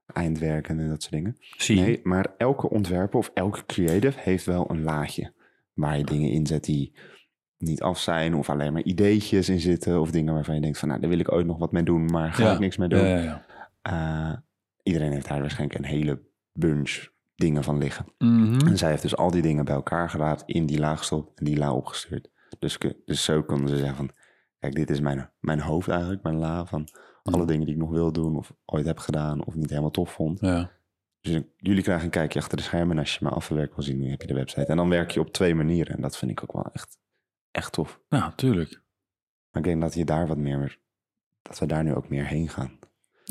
[0.07, 1.37] Eindwerken en dat soort dingen.
[1.39, 1.81] Zie.
[1.81, 5.33] Nee, maar elke ontwerper of elke creative heeft wel een laadje.
[5.75, 6.97] Waar je dingen in zet die
[7.59, 8.35] niet af zijn.
[8.35, 10.01] Of alleen maar ideetjes in zitten.
[10.01, 12.05] Of dingen waarvan je denkt van nou, daar wil ik ooit nog wat mee doen.
[12.05, 12.53] Maar ga Ja.
[12.53, 12.99] ik niks mee doen.
[12.99, 13.47] Ja, ja, ja.
[13.83, 14.39] Eh,
[14.83, 16.23] iedereen heeft daar waarschijnlijk een hele
[16.53, 17.09] bunch
[17.39, 18.07] dingen van liggen.
[18.19, 18.67] Mhm.
[18.67, 21.45] En zij heeft dus al die dingen bij elkaar geraapt, in die la gestopt en
[21.45, 22.31] die la opgestuurd.
[22.59, 24.11] Dus, dus zo konden ze zeggen van,
[24.59, 26.89] kijk, dit is mijn, mijn hoofd eigenlijk, mijn la van
[27.23, 30.13] alle dingen die ik nog wil doen of ooit heb gedaan of niet helemaal tof
[30.13, 30.41] vond.
[30.41, 30.71] Ja.
[31.21, 34.01] Dus jullie krijgen een kijkje achter de schermen en als je mijn afwerk wil zien,
[34.01, 34.67] dan heb je de website.
[34.67, 36.99] En dan werk je op twee manieren en dat vind ik ook wel echt,
[37.51, 38.01] echt tof.
[38.09, 38.83] ja, tuurlijk.
[39.51, 40.79] Maar ik denk dat je daar wat meer,
[41.43, 42.78] dat we daar nu ook meer heen gaan.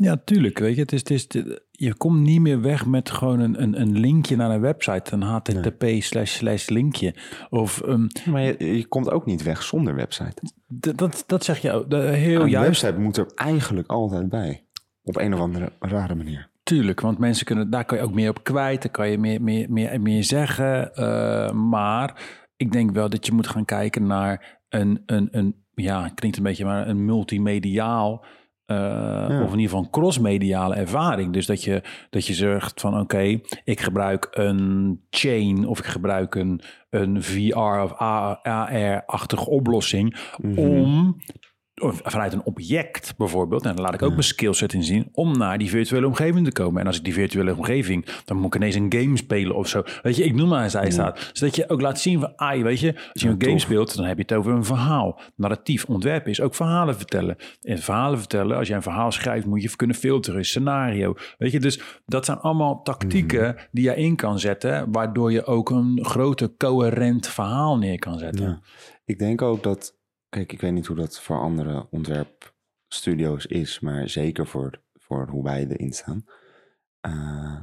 [0.00, 0.58] Ja, tuurlijk.
[0.58, 3.62] Weet je, het is, het is, het- je komt niet meer weg met gewoon een,
[3.62, 5.12] een, een linkje naar een website.
[5.14, 7.14] Een http slash slash linkje.
[7.50, 10.42] Of ehm, Maar je, je komt ook niet weg zonder website.
[10.94, 11.92] dat, dat zeg je ook.
[11.92, 12.80] Heel Een juist.
[12.82, 14.64] website moet er eigenlijk altijd bij.
[15.02, 16.48] Op een of andere rare manier.
[16.62, 18.82] Tuurlijk, want mensen kunnen, daar kan je ook meer op kwijt.
[18.82, 20.94] Daar kan je meer, meer, meer, meer zeggen.
[20.94, 22.22] Eh, maar
[22.56, 26.42] ik denk wel dat je moet gaan kijken naar een, een, een ja, klinkt een
[26.42, 28.24] beetje, maar een multimediaal
[28.68, 31.32] eh, Of in ieder geval een crossmediale ervaring.
[31.32, 36.34] Dus dat je, dat je zegt van oké, ik gebruik een chain of ik gebruik
[36.34, 36.60] een,
[36.90, 40.16] een VR of AR-achtige oplossing
[40.56, 41.47] om of
[41.80, 45.58] vanuit een object bijvoorbeeld, en dan laat ik ook mijn skillset in zien, om naar
[45.58, 46.80] die virtuele omgeving te komen.
[46.80, 49.82] En als ik die virtuele omgeving, dan moet ik ineens een game spelen of zo.
[50.02, 51.30] Weet je, ik noem maar een zijstaat.
[51.32, 54.04] Zodat je ook laat zien van, ai, weet je, als je een game speelt, dan
[54.04, 55.20] heb je het over een verhaal.
[55.36, 57.36] Narratief ontwerpen is ook verhalen vertellen.
[57.62, 61.14] En verhalen vertellen, als jij een verhaal schrijft, moet je kunnen filteren, scenario.
[61.38, 65.70] Weet je, dus dat zijn allemaal tactieken die je in kan zetten, waardoor je ook
[65.70, 68.46] een groter coherent verhaal neer kan zetten.
[68.46, 68.60] Ja.
[69.04, 69.97] Ik denk ook dat,
[70.28, 75.44] kijk, ik weet niet hoe dat voor andere ontwerpstudio's is, maar zeker voor, voor hoe
[75.44, 76.24] wij erin staan.
[77.00, 77.60] Eh,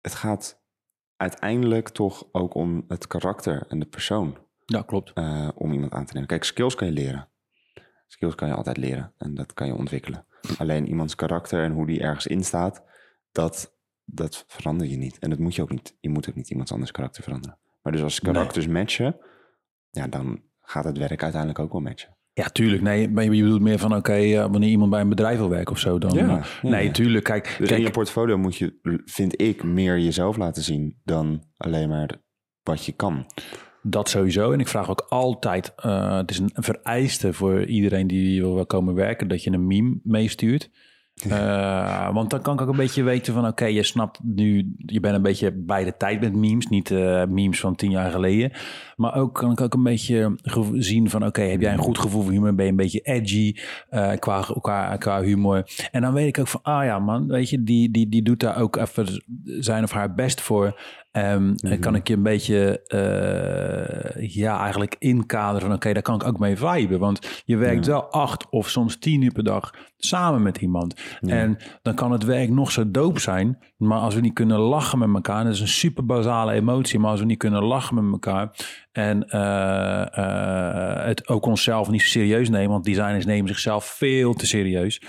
[0.00, 0.62] het gaat
[1.16, 5.12] uiteindelijk toch ook om het karakter en de persoon Ja, klopt.
[5.12, 6.28] eh, om iemand aan te nemen.
[6.28, 7.28] Kijk, skills kan je leren.
[8.06, 10.26] Skills kan je altijd leren en dat kan je ontwikkelen.
[10.58, 12.84] Alleen iemands karakter en hoe die ergens in staat,
[13.32, 15.18] dat, dat verander je niet.
[15.18, 15.96] En dat moet je ook niet.
[16.00, 17.58] Je moet ook niet iemands anders karakter veranderen.
[17.82, 19.16] Maar dus als karakters matchen,
[19.90, 22.16] ja, dan gaat het werk uiteindelijk ook wel matchen.
[22.32, 22.82] Ja, tuurlijk.
[22.82, 25.72] Nee, maar je bedoelt meer van, oké, eh, wanneer iemand bij een bedrijf wil werken
[25.72, 26.12] of zo, dan...
[26.12, 27.24] Ja, eh, nee, tuurlijk.
[27.24, 31.42] Kijk, Dus kijk in je portfolio moet je, vind ik, meer jezelf laten zien dan
[31.56, 32.10] alleen maar
[32.62, 33.26] wat je kan.
[33.82, 34.52] dat sowieso.
[34.52, 38.94] En ik vraag ook altijd, eh, het is een vereiste voor iedereen die wil komen
[38.94, 40.70] werken, dat je een meme meestuurt.
[41.30, 45.00] Eh, want dan kan ik ook een beetje weten van, oké, je snapt nu, je
[45.00, 48.52] bent een beetje bij de tijd met memes, niet eh, memes van tien jaar geleden.
[48.96, 50.36] Maar ook kan ik ook een beetje
[50.72, 52.54] zien van, oké, heb jij een goed gevoel voor humor?
[52.54, 53.56] Ben je een beetje edgy
[53.88, 55.68] eh, qua, qua, qua humor?
[55.90, 58.40] En dan weet ik ook van, ah ja man, weet je, die, die, die doet
[58.40, 60.80] daar ook even zijn of haar best voor.
[61.14, 66.14] Ehm, En kan ik je een beetje, eh, ja, eigenlijk inkaderen van, oké, daar kan
[66.14, 66.98] ik ook mee viben.
[66.98, 71.00] Want je werkt wel acht of soms tien uur per dag samen met iemand.
[71.20, 74.98] En dan kan het werk nog zo doop zijn, maar als we niet kunnen lachen
[74.98, 77.94] met elkaar, en dat is een super basale emotie, maar als we niet kunnen lachen
[77.94, 78.50] met elkaar
[78.92, 84.46] en eh, eh, het ook onszelf niet serieus nemen, want designers nemen zichzelf veel te
[84.46, 85.02] serieus.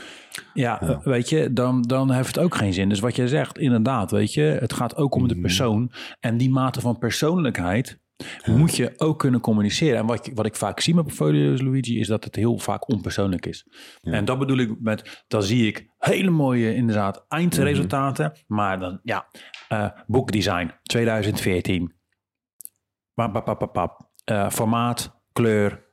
[0.53, 2.89] Ja, eh, weet je, dan, dan heeft het ook geen zin.
[2.89, 5.91] Dus wat jij zegt, inderdaad, weet je, het gaat ook om de persoon.
[6.19, 7.99] En die mate van persoonlijkheid
[8.45, 9.97] moet je ook kunnen communiceren.
[9.97, 13.45] En wat, wat ik vaak zie met portfolio's, Luigi, is dat het heel vaak onpersoonlijk
[13.45, 13.67] is.
[14.01, 18.33] En dat bedoel ik met, dan zie ik hele mooie, inderdaad, eindresultaten.
[18.47, 19.27] Maar dan, ja,
[19.67, 21.93] eh boekdesign 2014.
[23.13, 24.09] Pap, pap, pap,
[24.51, 25.84] formaat, kleur,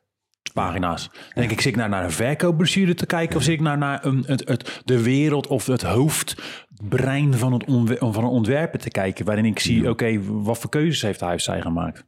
[0.53, 1.09] pagina's.
[1.13, 3.37] Dan denk ik, zit ik nou naar een verkoopbrochure te kijken...
[3.37, 7.65] of zit ik nou naar een, het, het, de wereld of het hoofdbrein van, het
[7.99, 9.25] van een ontwerper te kijken...
[9.25, 12.05] waarin ik zie, oké, wat voor keuzes heeft hij of zij gemaakt?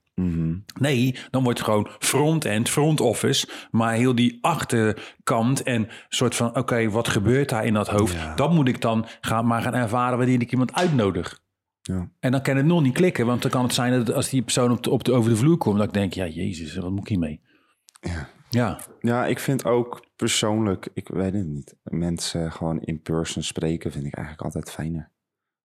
[0.81, 3.49] Nee, dan wordt het gewoon front-end, front office.
[3.71, 6.57] Maar heel die achterkant en soort van...
[6.57, 8.17] oké, wat gebeurt daar in dat hoofd?
[8.37, 11.43] Dat moet ik dan gaan, maar gaan ervaren wanneer ik iemand uitnodig.
[11.83, 12.09] Ja.
[12.21, 14.43] En dan kan het nog niet klikken, want dan kan het zijn dat als die
[14.43, 16.91] persoon op de, op de, over de vloer komt, dat ik denk, ja, jezus, wat
[16.91, 17.41] moet ik hiermee?
[18.01, 18.29] Ja.
[18.55, 23.93] Ja, Ja, ik vind ook persoonlijk, ik weet het niet, mensen gewoon in person spreken
[23.93, 25.11] vind ik eigenlijk altijd fijner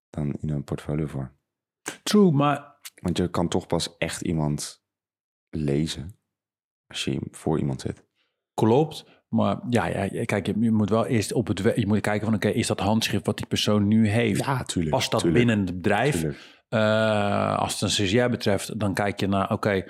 [0.10, 1.32] dan in een portfolio voor.
[2.04, 4.84] true, maar Want je kan toch pas echt iemand
[5.50, 6.20] lezen
[6.88, 8.04] als je voor iemand zit.
[8.54, 9.18] klopt.
[9.30, 12.48] Maar ja, ja kijk, je, moet wel eerst op het, je moet kijken van, oké,
[12.48, 14.46] is dat handschrift wat die persoon nu heeft?
[14.46, 14.96] Ja, tuurlijk.
[14.96, 16.20] Past dat tuurlijk, binnen het bedrijf?
[16.20, 16.59] tuurlijk.
[16.70, 19.84] Eh, als het een stagiair betreft, dan kijk je naar, oké,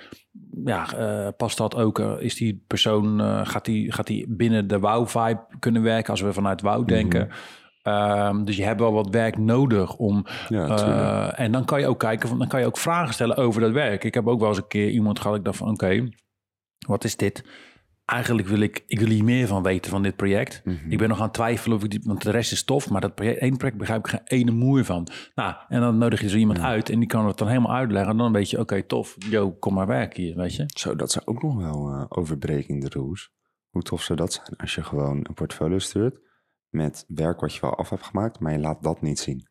[0.65, 1.99] ja, eh, past dat ook?
[1.99, 6.33] eh, is die persoon, gaat die, gaat die binnen de WOW-vibe kunnen werken als we
[6.33, 7.29] vanuit WOW denken?
[7.81, 10.25] Ehm, dus je hebt wel wat werk nodig om.
[10.49, 13.71] Ja, en dan kan je ook kijken, dan kan je ook vragen stellen over dat
[13.71, 14.03] werk.
[14.03, 16.09] Ik heb ook wel eens een keer iemand gehad, ik dacht van, oké,
[16.87, 17.43] wat is dit?
[18.09, 20.61] Eigenlijk wil ik, ik wil hier meer van weten van dit project.
[20.65, 20.91] Mhm.
[20.91, 23.01] Ik ben nog aan het twijfelen of ik die, want de rest is tof, maar
[23.01, 25.07] dat project, één project begrijp ik geen ene moer van.
[25.35, 28.11] Nou, en dan nodig je zo iemand uit en die kan het dan helemaal uitleggen.
[28.11, 30.63] En dan weet je, oké, tof, yo, kom maar werken hier, weet je.
[30.67, 33.31] Zo, dat zou ook nog wel breaking the rules.
[33.69, 36.19] Hoe tof zou dat zijn als je gewoon een portfolio stuurt
[36.69, 39.47] met werk wat je wel af hebt gemaakt, maar je laat dat niet zien.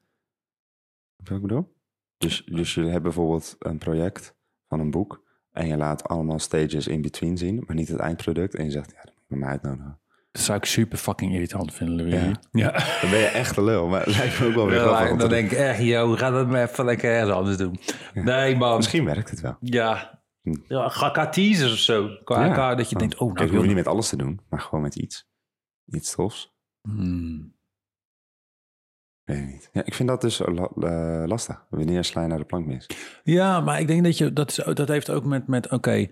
[1.17, 1.77] Wat ik bedoel?
[2.17, 4.37] Dus, dus je hebt bijvoorbeeld een project
[4.67, 5.27] van een boek
[5.59, 8.55] en je laat allemaal stages in between zien, maar niet het eindproduct.
[8.55, 9.99] En je zegt, ja, dat moet je mij uitnodigen.
[10.31, 12.15] Dat zou ik super fucking irritant vinden, Louis.
[12.25, 12.41] Ja.
[12.51, 12.71] ja.
[13.01, 15.17] Dan ben je echt een lul, maar het lijkt me ook wel weer grappig.
[15.17, 17.79] dan denk ik echt, yo, ga dat maar even lekker ergens anders doen.
[18.15, 18.77] Nee, man.
[18.77, 19.57] Misschien werkt het wel.
[19.61, 20.21] Ja.
[20.69, 22.09] Ja, ga teasers of zo.
[22.25, 22.53] Qua, Ja.
[22.53, 24.83] qua dat je denkt, oh, nou, Kijk, hoeven niet met alles te doen, maar gewoon
[24.83, 25.29] met iets.
[25.87, 26.55] Iets tofs.
[26.83, 27.57] Hmm.
[29.29, 29.71] Weet ik niet.
[29.73, 31.65] Ja, ik vind dat dus eh, lastig.
[31.71, 32.87] Wanneer sla je naar de plank mis?
[33.23, 36.07] Ja, maar ik denk dat je dat, is, dat heeft ook met, met oké,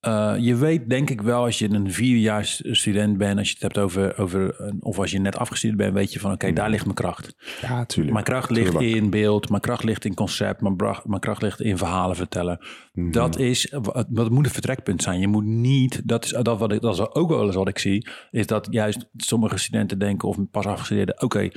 [0.00, 3.62] eh, je weet denk ik wel als je een vierdejaars student bent, als je het
[3.62, 6.84] hebt over, over of als je net afgestudeerd bent, weet je van oké, daar ligt
[6.84, 7.34] mijn kracht.
[7.60, 8.12] Ja, tuurlijk.
[8.12, 8.94] Mijn kracht ligt Tuurlijk.
[8.94, 12.58] in beeld, mijn kracht ligt in concept, mijn, mijn kracht ligt in verhalen vertellen.
[12.92, 15.20] Dat is, wat wat moet een vertrekpunt zijn.
[15.20, 17.78] Je moet niet, dat is, dat wat ik, dat is ook wel eens wat ik
[17.78, 21.48] zie, is dat juist sommige studenten denken of pas afgestudeerden, oké,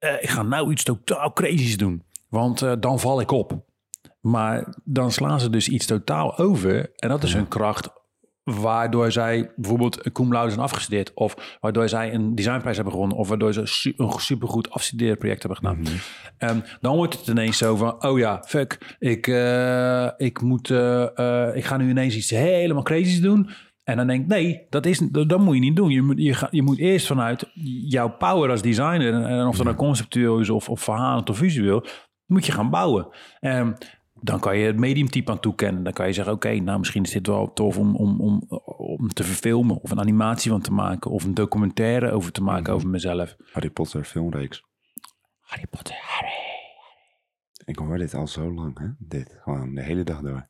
[0.00, 3.68] ik ga nou iets totaal crazy's doen, want eh, dan val ik op.
[4.20, 6.92] Maar dan slaan ze dus iets totaal over.
[6.96, 7.88] En dat is hun kracht
[8.44, 11.14] waardoor zij bijvoorbeeld een cum laude zijn afgestudeerd.
[11.14, 13.16] Of waardoor zij een designprijs hebben gewonnen.
[13.16, 16.00] Of waardoor ze su- een supergoed afstudeerproject hebben gedaan.
[16.38, 21.18] En dan wordt het ineens zo van, oh ja, fuck, ik, eh, ik, moet, eh,
[21.48, 23.50] eh, ik ga nu ineens iets helemaal crazy's doen.
[23.90, 25.90] En dan denk ik, nee, dat, is, dat, dat moet je niet doen.
[25.90, 27.50] Je moet, je, ga, je moet eerst vanuit
[27.88, 31.36] jouw power als designer, en, en of dat nou conceptueel is of, of verhalend of
[31.36, 31.84] visueel,
[32.26, 33.08] moet je gaan bouwen.
[33.40, 33.76] En
[34.20, 35.82] dan kan je het mediumtype aan toekennen.
[35.82, 38.42] Dan kan je zeggen, oké, nou misschien is dit wel tof om, om, om,
[38.76, 42.74] om te verfilmen of een animatie van te maken of een documentaire over te maken
[42.74, 43.36] over mezelf.
[43.52, 44.64] Harry Potter filmreeks.
[45.40, 46.48] Harry Potter, Harry.
[47.64, 48.86] Ik hoor dit al zo lang, hè?
[48.98, 50.48] Dit, gewoon de hele dag door.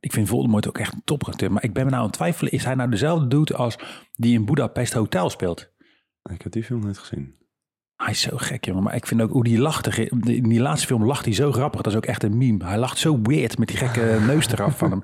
[0.00, 1.52] Ik vind Voldemort ook echt een topacteur.
[1.52, 3.78] Maar ik ben me nou aan het twijfelen, is hij nou dezelfde dude als
[4.14, 5.72] die in Budapest Hotel speelt?
[6.30, 7.36] Ik heb die film nooit gezien.
[7.96, 8.82] Hij is zo gek, jongen.
[8.82, 9.98] Maar ik vind ook hoe die lacht.
[9.98, 11.80] In die laatste film lacht hij zo grappig.
[11.82, 12.64] Dat is ook echt een meme.
[12.64, 15.02] Hij lacht zo weird met die gekke neus eraf van hem.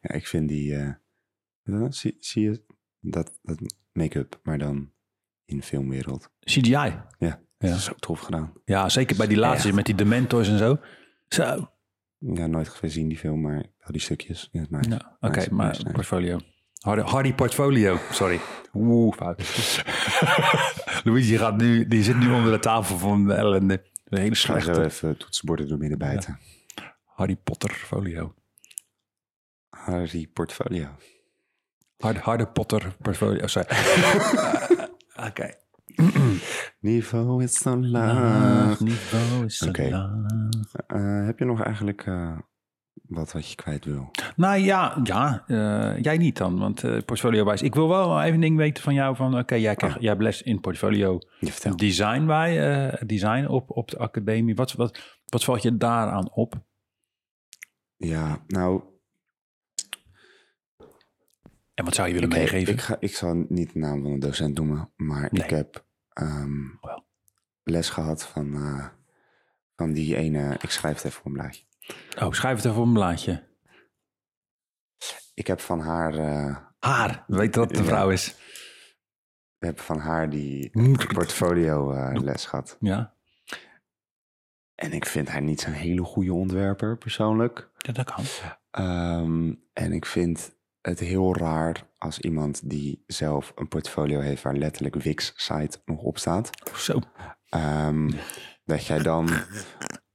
[0.00, 0.76] Ja, ik vind die...
[0.76, 2.64] eh, zie, zie je
[3.00, 3.58] dat, dat
[3.92, 4.92] make-up, maar dan
[5.44, 6.30] in de filmwereld.
[6.40, 6.70] CGI.
[6.70, 7.40] Ja, Ja.
[7.58, 8.52] dat is zo tof gedaan.
[8.64, 9.76] Ja, zeker bij die laatste Echt.
[9.76, 10.78] met die Dementors en zo.
[11.28, 11.70] Zo.
[12.18, 14.48] Ja, nooit gezien die film, maar die stukjes.
[14.52, 14.90] Ja, nice.
[14.90, 16.38] Ja, Oké, Nice, maar nice, portfolio.
[16.80, 18.40] Hardy, Hardy portfolio, sorry.
[18.74, 19.42] Oeh, fout.
[21.04, 23.84] Luigi gaat nu, die zit nu onder de tafel van de ellende.
[24.04, 26.38] Een hele Ik ga slechte even toetsenborden door midden bijten.
[27.04, 28.34] Harry Potter folio.
[29.70, 30.88] Harry Portfolio.
[31.98, 33.46] Hard, harde Potter portfolio.
[33.46, 33.68] Sorry.
[35.28, 35.54] Oké.
[36.80, 39.88] Niveau is zo Laag niveau is zo Oké.
[39.90, 40.10] laag.
[40.86, 42.38] Eh, heb je nog eigenlijk eh,
[42.92, 44.10] wat wat je kwijt wil?
[44.36, 47.62] Nou ja, ja eh, jij niet dan, want eh portfolio wijs.
[47.62, 50.22] Ik wil wel even een ding weten van jou van, oké, jij, krijgt- jij hebt
[50.22, 51.18] les in portfolio
[51.76, 54.54] design bij, eh, design op, op de academie.
[54.54, 56.54] Wat, wat, wat valt je daaraan op?
[57.96, 58.82] Ja, nou,
[61.74, 62.72] En wat zou je willen ik, meegeven?
[62.72, 65.44] ik, ga, ik zal niet de naam van de docent noemen, maar Nee.
[65.44, 66.66] ik heb ehm,
[67.62, 68.86] les gehad van, eh,
[69.76, 71.62] van die ene, ik schrijf het even op een blaadje.
[72.22, 73.48] Oh, schrijf het even op een blaadje.
[75.34, 77.84] Ik heb van haar, eh, Haar, weet dat een Ja.
[77.88, 78.28] vrouw is.
[79.58, 82.76] ik heb van haar die Moet- portfolio eh, les gehad.
[82.80, 83.14] Ja,
[84.74, 87.70] En ik vind haar niet zo'n hele goede ontwerper, persoonlijk.
[87.76, 88.24] ja, dat kan.
[88.70, 94.54] Ehm, en ik vind het heel raar als iemand die zelf een portfolio heeft waar
[94.56, 96.50] letterlijk Wix-site nog op staat.
[96.76, 96.98] Zo.
[97.48, 98.10] ehm,
[98.64, 99.28] dat jij dan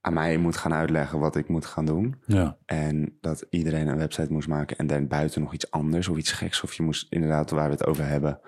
[0.06, 2.22] aan mij moet gaan uitleggen wat ik moet gaan doen.
[2.26, 2.58] Ja.
[2.66, 6.62] En dat iedereen een website moest maken en daarbuiten nog iets anders of iets geks.
[6.62, 8.40] Of je moest inderdaad, waar we het over hebben,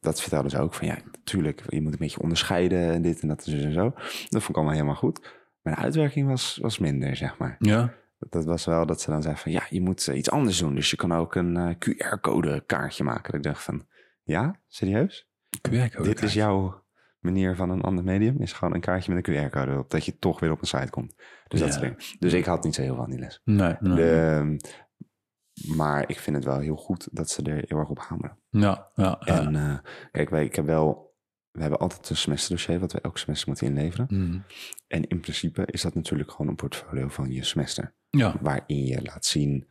[0.00, 3.28] dat vertelden ze ook van ja, natuurlijk, je moet een beetje onderscheiden en dit en
[3.28, 3.90] dat en zo en zo.
[4.28, 5.32] Dat vond ik allemaal helemaal goed.
[5.62, 7.56] Maar de uitwerking was, was minder, zeg maar.
[7.58, 7.80] Ja.
[8.18, 10.58] Dat- Dat was wel dat ze dan zei van ja, je moet eh, iets anders
[10.58, 10.74] doen.
[10.74, 13.24] Dus je kan ook een eh, QR-code kaartje maken.
[13.24, 13.86] Dat ik dacht van
[14.22, 15.28] ja, serieus?
[15.68, 16.08] QR-code.
[16.08, 16.83] Dit is jouw
[17.24, 18.40] manier van een ander medium?
[18.40, 19.90] Is gewoon een kaartje met een QR-code erop.
[19.90, 21.14] Dat je toch weer op een site komt.
[21.48, 21.98] Dus dat soort dingen.
[22.18, 23.40] Dus ik had niet zo heel veel aan die les.
[23.44, 23.96] Nee, nee.
[23.96, 24.56] De,
[25.76, 28.38] maar ik vind het wel heel goed dat ze er heel erg op hameren.
[28.50, 29.16] Ja, ja.
[29.20, 29.40] ja.
[29.40, 29.78] En eh,
[30.10, 31.12] kijk, wij, ik heb wel...
[31.50, 34.06] We hebben altijd een semesterdossier wat we elk semester moeten inleveren.
[34.10, 34.38] Mhm.
[34.86, 37.94] En in principe is dat natuurlijk gewoon een portfolio van je semester.
[38.10, 38.34] Ja.
[38.40, 39.68] waarin je laat zien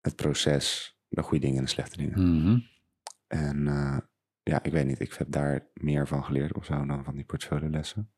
[0.00, 2.36] het proces, de goede dingen en de slechte dingen.
[2.36, 2.58] Mhm.
[3.26, 3.98] En eh,
[4.44, 7.24] ja, ik weet niet, ik heb daar meer van geleerd of zo dan van die
[7.24, 8.10] portfoliolessen.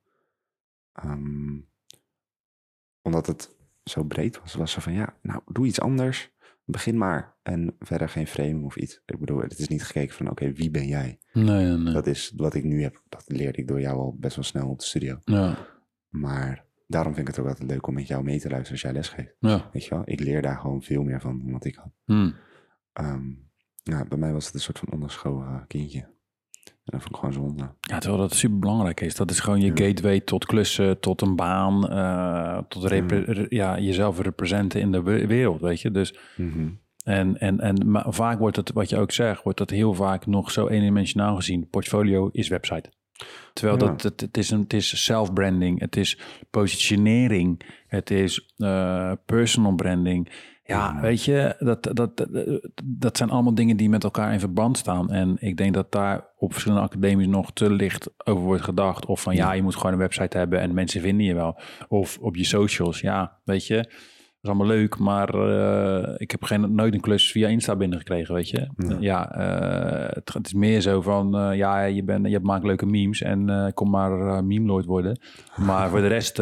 [0.93, 1.59] Ehm,
[3.03, 6.31] omdat het zo breed was, was ze van ja, nou doe iets anders,
[6.65, 7.35] begin maar.
[7.43, 9.03] En verder geen framing of iets.
[9.07, 11.19] Ik bedoel, het is niet gekeken van oké, wie ben jij?
[11.33, 11.93] Nee, nee, nee.
[11.95, 14.69] Dat is wat ik nu heb, dat leerde ik door jou al best wel snel
[14.69, 15.19] op de studio.
[15.25, 15.59] Ja,
[16.09, 18.81] Maar daarom vind ik het ook altijd leuk om met jou mee te luisteren als
[18.83, 19.37] jij les geeft.
[19.39, 19.71] ja.
[19.73, 21.93] Weet je wel, ik leer daar gewoon veel meer van dan wat ik had.
[22.05, 22.31] Hm.
[22.93, 23.31] Ehm,
[23.83, 26.15] ja, bij mij was het een soort van onderschoven kindje.
[26.69, 27.69] En dat vond ik gewoon zonde.
[27.81, 29.15] Ja, terwijl dat super belangrijk is.
[29.15, 34.21] Dat is gewoon je gateway tot klussen, tot een baan, eh, tot repre- ja, jezelf
[34.21, 35.91] representen in de we- wereld, weet je.
[35.91, 36.15] Dus,
[37.05, 40.27] en, en, en maar vaak wordt het, wat je ook zegt, wordt dat heel vaak
[40.27, 41.69] nog zo eendimensionaal gezien.
[41.71, 42.91] Portfolio is website.
[43.53, 43.87] Terwijl Ja.
[43.87, 46.19] dat, het, het is een, het is self-branding, het is
[46.51, 50.29] positionering, het is eh, personal branding.
[50.67, 52.27] Ja, weet je, dat, dat, dat,
[52.85, 55.11] dat zijn allemaal dingen die met elkaar in verband staan.
[55.11, 59.07] En ik denk dat daar op verschillende academies nog te licht over wordt gedacht.
[59.07, 61.59] Of van ja, je moet gewoon een website hebben en mensen vinden je wel.
[61.89, 63.91] Of op je socials, ja, weet je.
[64.47, 68.49] Is allemaal leuk, maar eh, ik heb geen, nooit een klus via Insta binnengekregen, weet
[68.49, 68.69] je.
[68.77, 68.97] Ja.
[69.01, 72.87] Ja, eh, het, het is meer zo van, eh, ja, je, bent, je maakt leuke
[72.87, 75.21] memes en kom maar meme worden.
[75.57, 76.37] Maar voor de rest,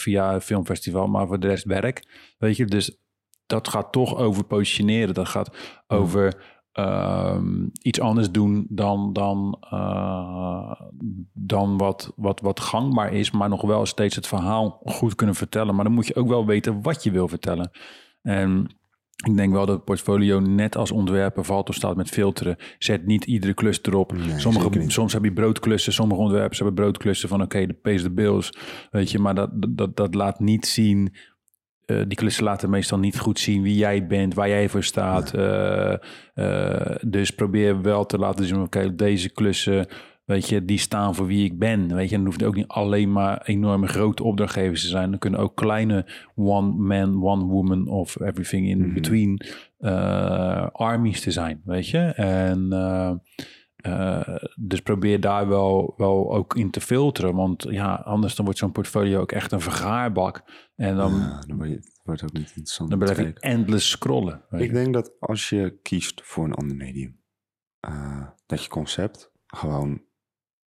[0.00, 2.02] via filmfestival, maar voor de rest werk,
[2.38, 2.64] weet je.
[2.64, 2.98] Dus
[3.46, 10.80] dat gaat toch over positioneren, dat gaat over ehm, iets anders doen dan, dan, eh,
[11.32, 15.74] dan wat, wat, wat gangbaar is, maar nog wel steeds het verhaal goed kunnen vertellen.
[15.74, 17.70] Maar dan moet je ook wel weten wat je wil vertellen.
[18.22, 18.76] En
[19.24, 22.56] ik denk wel dat het portfolio net als ontwerpen valt of staat met filteren.
[22.78, 24.12] Zet niet iedere klus erop.
[24.12, 28.10] Nee, sommige, soms heb je broodklussen, sommige ontwerpers hebben broodklussen van oké, de pays the
[28.10, 28.52] bills.
[28.90, 31.14] Weet je, maar dat, dat, dat laat niet zien
[31.86, 35.34] eh, die klussen laten meestal niet goed zien wie jij bent, waar jij voor staat.
[35.34, 35.92] Eh,
[36.34, 39.86] eh, dus probeer wel te laten zien, oké, deze klussen,
[40.24, 41.94] weet je, die staan voor wie ik ben.
[41.94, 45.12] Weet je, en dan hoeft het ook niet alleen maar enorme grote opdrachtgevers te zijn.
[45.12, 48.94] Er kunnen ook kleine one man, one woman of everything in Mhm.
[48.94, 49.40] between
[50.72, 51.98] armies te zijn, weet je.
[51.98, 52.68] En
[53.84, 57.34] eh, dus probeer daar wel, wel ook in te filteren.
[57.34, 60.42] Want ja, anders dan wordt zo'n portfolio ook echt een vergaarbak.
[60.74, 62.90] En dan, Ja, dan word je, het wordt ook niet interessant.
[62.90, 63.42] dan blijf kijken.
[63.42, 64.44] endless scrollen.
[64.50, 64.72] Ik je.
[64.72, 67.20] denk dat als je kiest voor een ander medium,
[67.80, 70.02] eh, dat je concept gewoon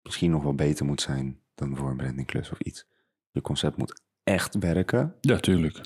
[0.02, 2.88] misschien nog wel beter moet zijn dan voor een brandingklus of iets.
[3.32, 5.82] Je concept moet echt werken Ja, tuurlijk.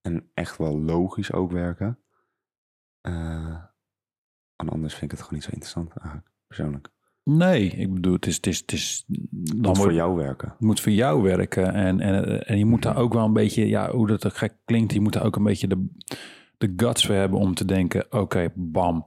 [0.00, 1.98] en echt wel logisch ook werken.
[3.00, 3.64] Eh,
[4.56, 6.88] en anders vind ik het gewoon niet zo interessant eigenlijk, persoonlijk.
[7.24, 8.36] Nee, ik bedoel, het is...
[8.36, 10.48] Het, is, het, is, dan moet voor jou werken.
[10.48, 11.74] Het moet voor jou werken.
[11.74, 14.92] En, en, en je moet daar ook wel een beetje, ja, hoe dat gek klinkt,
[14.92, 15.86] je moet daar ook een beetje de,
[16.58, 19.06] de guts voor hebben om te denken: oké, bam.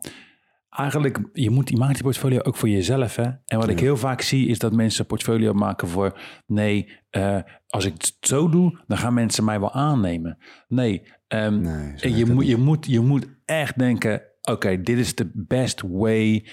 [0.69, 3.15] Eigenlijk, je, moet, je maakt die portfolio ook voor jezelf.
[3.15, 3.29] Hè?
[3.45, 7.37] En wat ik heel vaak zie, is dat mensen portfolio maken voor: nee, eh,
[7.67, 10.37] als ik het zo doe, dan gaan mensen mij wel aannemen.
[10.67, 15.15] Nee, ehm, Nee, je, het moet, je, moet, je moet echt denken: oké, dit is
[15.15, 16.45] de best way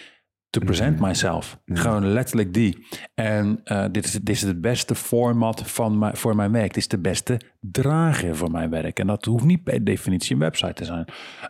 [0.51, 1.59] to present myself.
[1.64, 1.76] Ja.
[1.76, 2.86] Gewoon letterlijk die.
[3.14, 6.66] En eh, dit, is, dit is het beste format van mijn, voor mijn werk.
[6.66, 8.99] Dit is de beste drager voor mijn werk.
[8.99, 11.05] En dat hoeft niet per definitie een website te zijn.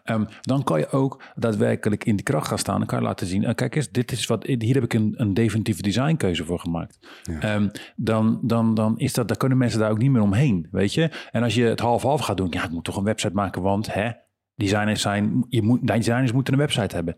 [0.04, 2.78] Ehm, dan kan je ook daadwerkelijk in die kracht gaan staan.
[2.78, 5.14] Dan kan je laten zien, eh, kijk eens, dit is wat, hier heb ik een,
[5.16, 6.98] een definitieve designkeuze voor gemaakt.
[7.22, 7.40] Ja.
[7.40, 10.94] Ehm, dan, dan, dan is dat, dan kunnen mensen daar ook niet meer omheen, weet
[10.94, 11.10] je.
[11.30, 13.94] En als je het half-half gaat doen, ja, ik moet toch een website maken, want
[13.94, 14.10] hè,
[14.54, 17.16] designers zijn, je moet, designers moeten een website hebben.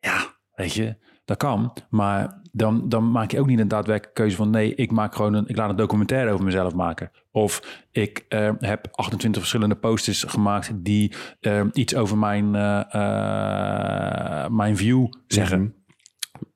[0.00, 0.96] Ja, weet je,
[1.28, 1.72] dat kan.
[1.90, 5.34] Maar dan, dan maak je ook niet een daadwerkelijke keuze van nee, ik maak gewoon
[5.34, 7.10] een, ik laat een documentaire over mezelf maken.
[7.30, 14.76] Of ik eh, heb 28 verschillende posters gemaakt die eh, iets over mijn, eh, mijn
[14.76, 15.60] view zeggen.
[15.60, 15.70] Mhm.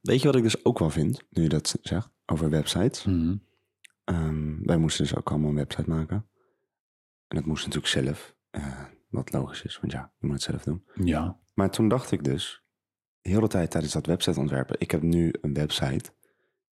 [0.00, 3.04] Weet je wat ik dus ook wel vind, nu je dat zegt, over websites?
[4.04, 6.26] Ehm, wij moesten dus ook allemaal een website maken.
[7.28, 8.34] En dat moest natuurlijk zelf,
[9.10, 10.84] wat logisch is, want ja, je moet het zelf doen.
[11.04, 11.38] Ja.
[11.54, 12.62] Maar toen dacht ik dus,
[13.22, 16.10] de hele tijd tijdens dat website ontwerpen, ik heb nu een website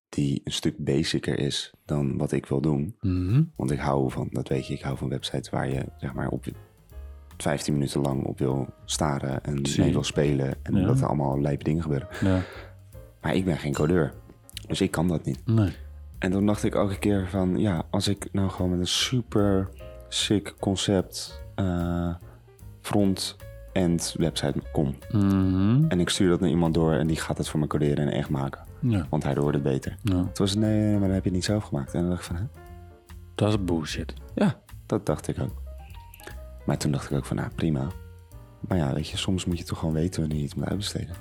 [0.08, 2.96] die een stuk basicer is dan wat ik wil doen.
[3.00, 3.42] Mhm.
[3.56, 6.28] Want ik hou van, dat weet je, ik hou van websites waar je zeg maar
[6.28, 6.44] op
[7.36, 9.82] 15 minuten lang op wil staren en Zie.
[9.82, 10.54] mee wil spelen.
[10.62, 10.86] En Ja.
[10.86, 12.08] dat er allemaal lijpe dingen gebeuren.
[12.20, 12.40] ja.
[13.20, 14.12] Maar ik ben geen codeur,
[14.68, 15.46] dus ik kan dat niet.
[15.46, 15.72] Nee.
[16.18, 19.68] En toen dacht ik elke keer van, ja, als ik nou gewoon met een super
[20.08, 22.14] sick concept eh,
[22.80, 23.36] front-end
[24.16, 24.94] website kom.
[25.12, 25.84] Mhm.
[25.88, 28.12] En ik stuur dat naar iemand door en die gaat het voor me coderen en
[28.12, 28.64] echt maken.
[28.80, 29.06] Ja.
[29.10, 29.96] Want daardoor wordt het beter.
[30.02, 30.12] ja.
[30.12, 31.94] Toen was het, nee, maar dan heb je het niet zelf gemaakt.
[31.94, 32.42] En dan dacht ik van, hè?
[33.34, 34.14] Dat is bullshit.
[34.34, 35.62] Ja, dat dacht ik ook.
[36.66, 37.86] Maar toen dacht ik ook van, nou, prima.
[38.60, 41.14] Maar ja, weet je, soms moet je toch gewoon weten wanneer je iets moet uitbesteden.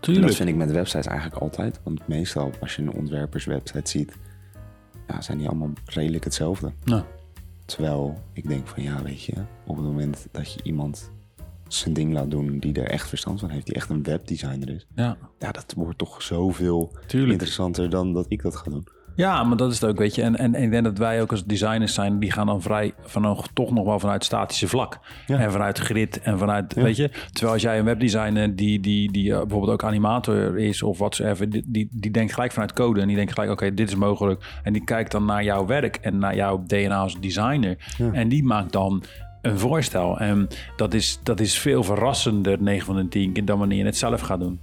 [0.00, 1.80] En dat vind ik met websites eigenlijk altijd.
[1.82, 4.16] Want meestal, als je een ontwerperswebsite ziet,
[5.08, 6.72] ja, zijn die allemaal redelijk hetzelfde.
[6.84, 7.04] Ja.
[7.64, 9.34] Terwijl ik denk van, ja, weet je,
[9.66, 11.10] op het moment dat je iemand
[11.68, 14.86] zijn ding laat doen die er echt verstand van heeft, die echt een webdesigner is,
[14.94, 15.16] Ja.
[15.38, 17.32] ja, dat wordt toch zoveel Tuurlijk.
[17.32, 18.86] interessanter dan dat ik dat ga doen.
[19.16, 20.22] Ja, maar dat is het ook, weet je.
[20.22, 22.92] En, en, en ik denk dat wij ook als designers zijn, die gaan dan vrij
[23.00, 24.98] van een, toch nog wel vanuit statische vlak.
[25.26, 25.38] Ja.
[25.38, 26.82] En vanuit grid en vanuit, Ja.
[26.82, 27.10] weet je.
[27.32, 31.50] Terwijl als jij een webdesigner die, die, die eh, bijvoorbeeld ook animator is of watsoever,
[31.50, 34.60] die, die, die denkt gelijk vanuit code en die denkt gelijk, oké, dit is mogelijk.
[34.62, 37.76] En die kijkt dan naar jouw werk en naar jouw DNA als designer.
[37.96, 38.12] Ja.
[38.12, 39.02] En die maakt dan
[39.42, 40.18] een voorstel.
[40.18, 43.84] En dat is, dat is veel verrassender, 9 van de 10 keer, dan wanneer je
[43.84, 44.60] het zelf gaat doen.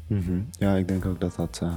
[0.60, 1.70] Ja, ik denk ook dat dat eh,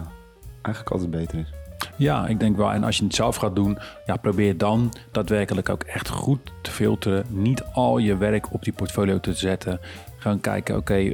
[0.62, 1.52] eigenlijk altijd beter is.
[1.96, 2.72] Ja, ik denk wel.
[2.72, 6.70] En als je het zelf gaat doen, ja, probeer dan daadwerkelijk ook echt goed te
[6.70, 7.24] filteren.
[7.28, 9.80] Niet al je werk op die portfolio te zetten.
[10.16, 11.12] Gaan kijken, oké, eh,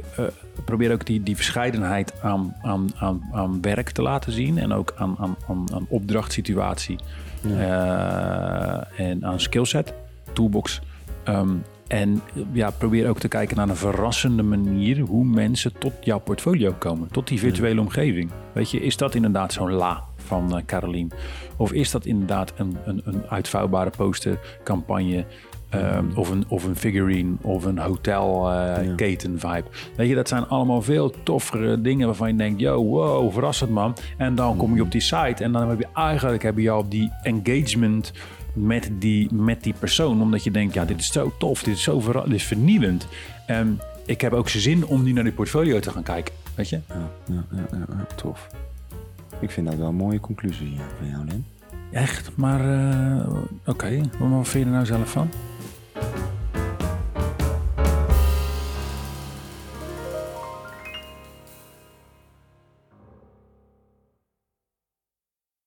[0.65, 4.57] probeer ook die, die verscheidenheid aan, aan, aan, aan werk te laten zien.
[4.57, 6.99] En ook aan, aan, aan, aan opdrachtsituatie.
[7.43, 9.93] Eh, en aan skillset,
[10.33, 10.81] toolbox.
[11.23, 11.55] Ehm,
[11.87, 12.21] en
[12.51, 17.07] ja, probeer ook te kijken naar een verrassende manier hoe mensen tot jouw portfolio komen,
[17.11, 18.31] tot die virtuele omgeving.
[18.53, 21.09] Weet je, is dat inderdaad zo'n la van uh, Caroline?
[21.55, 25.25] Of is dat inderdaad een, een, een uitvouwbare postercampagne?
[25.73, 29.67] Um, of, een, of een figurine of een hotelketen uh, vibe.
[29.95, 33.93] Weet je, dat zijn allemaal veel toffere dingen waarvan je denkt, yo, wow, verrassend man.
[34.17, 36.89] En dan kom je op die site en dan heb je eigenlijk heb je al
[36.89, 38.13] die engagement
[38.55, 40.21] met die, met die persoon.
[40.21, 43.07] Omdat je denkt, ja, dit is zo tof, dit is zo ver, dit is vernieuwend.
[43.45, 46.33] En ik heb ook zin om nu naar die portfolio te gaan kijken.
[46.55, 46.79] Weet je?
[46.87, 48.47] Ja, ja, ja, ja tof.
[49.39, 51.45] Ik vind dat wel een mooie conclusie van jou, Len.
[51.91, 52.31] Echt?
[52.35, 53.27] Maar uh,
[53.65, 54.03] oké, okay.
[54.19, 55.29] wat vind je er nou zelf van?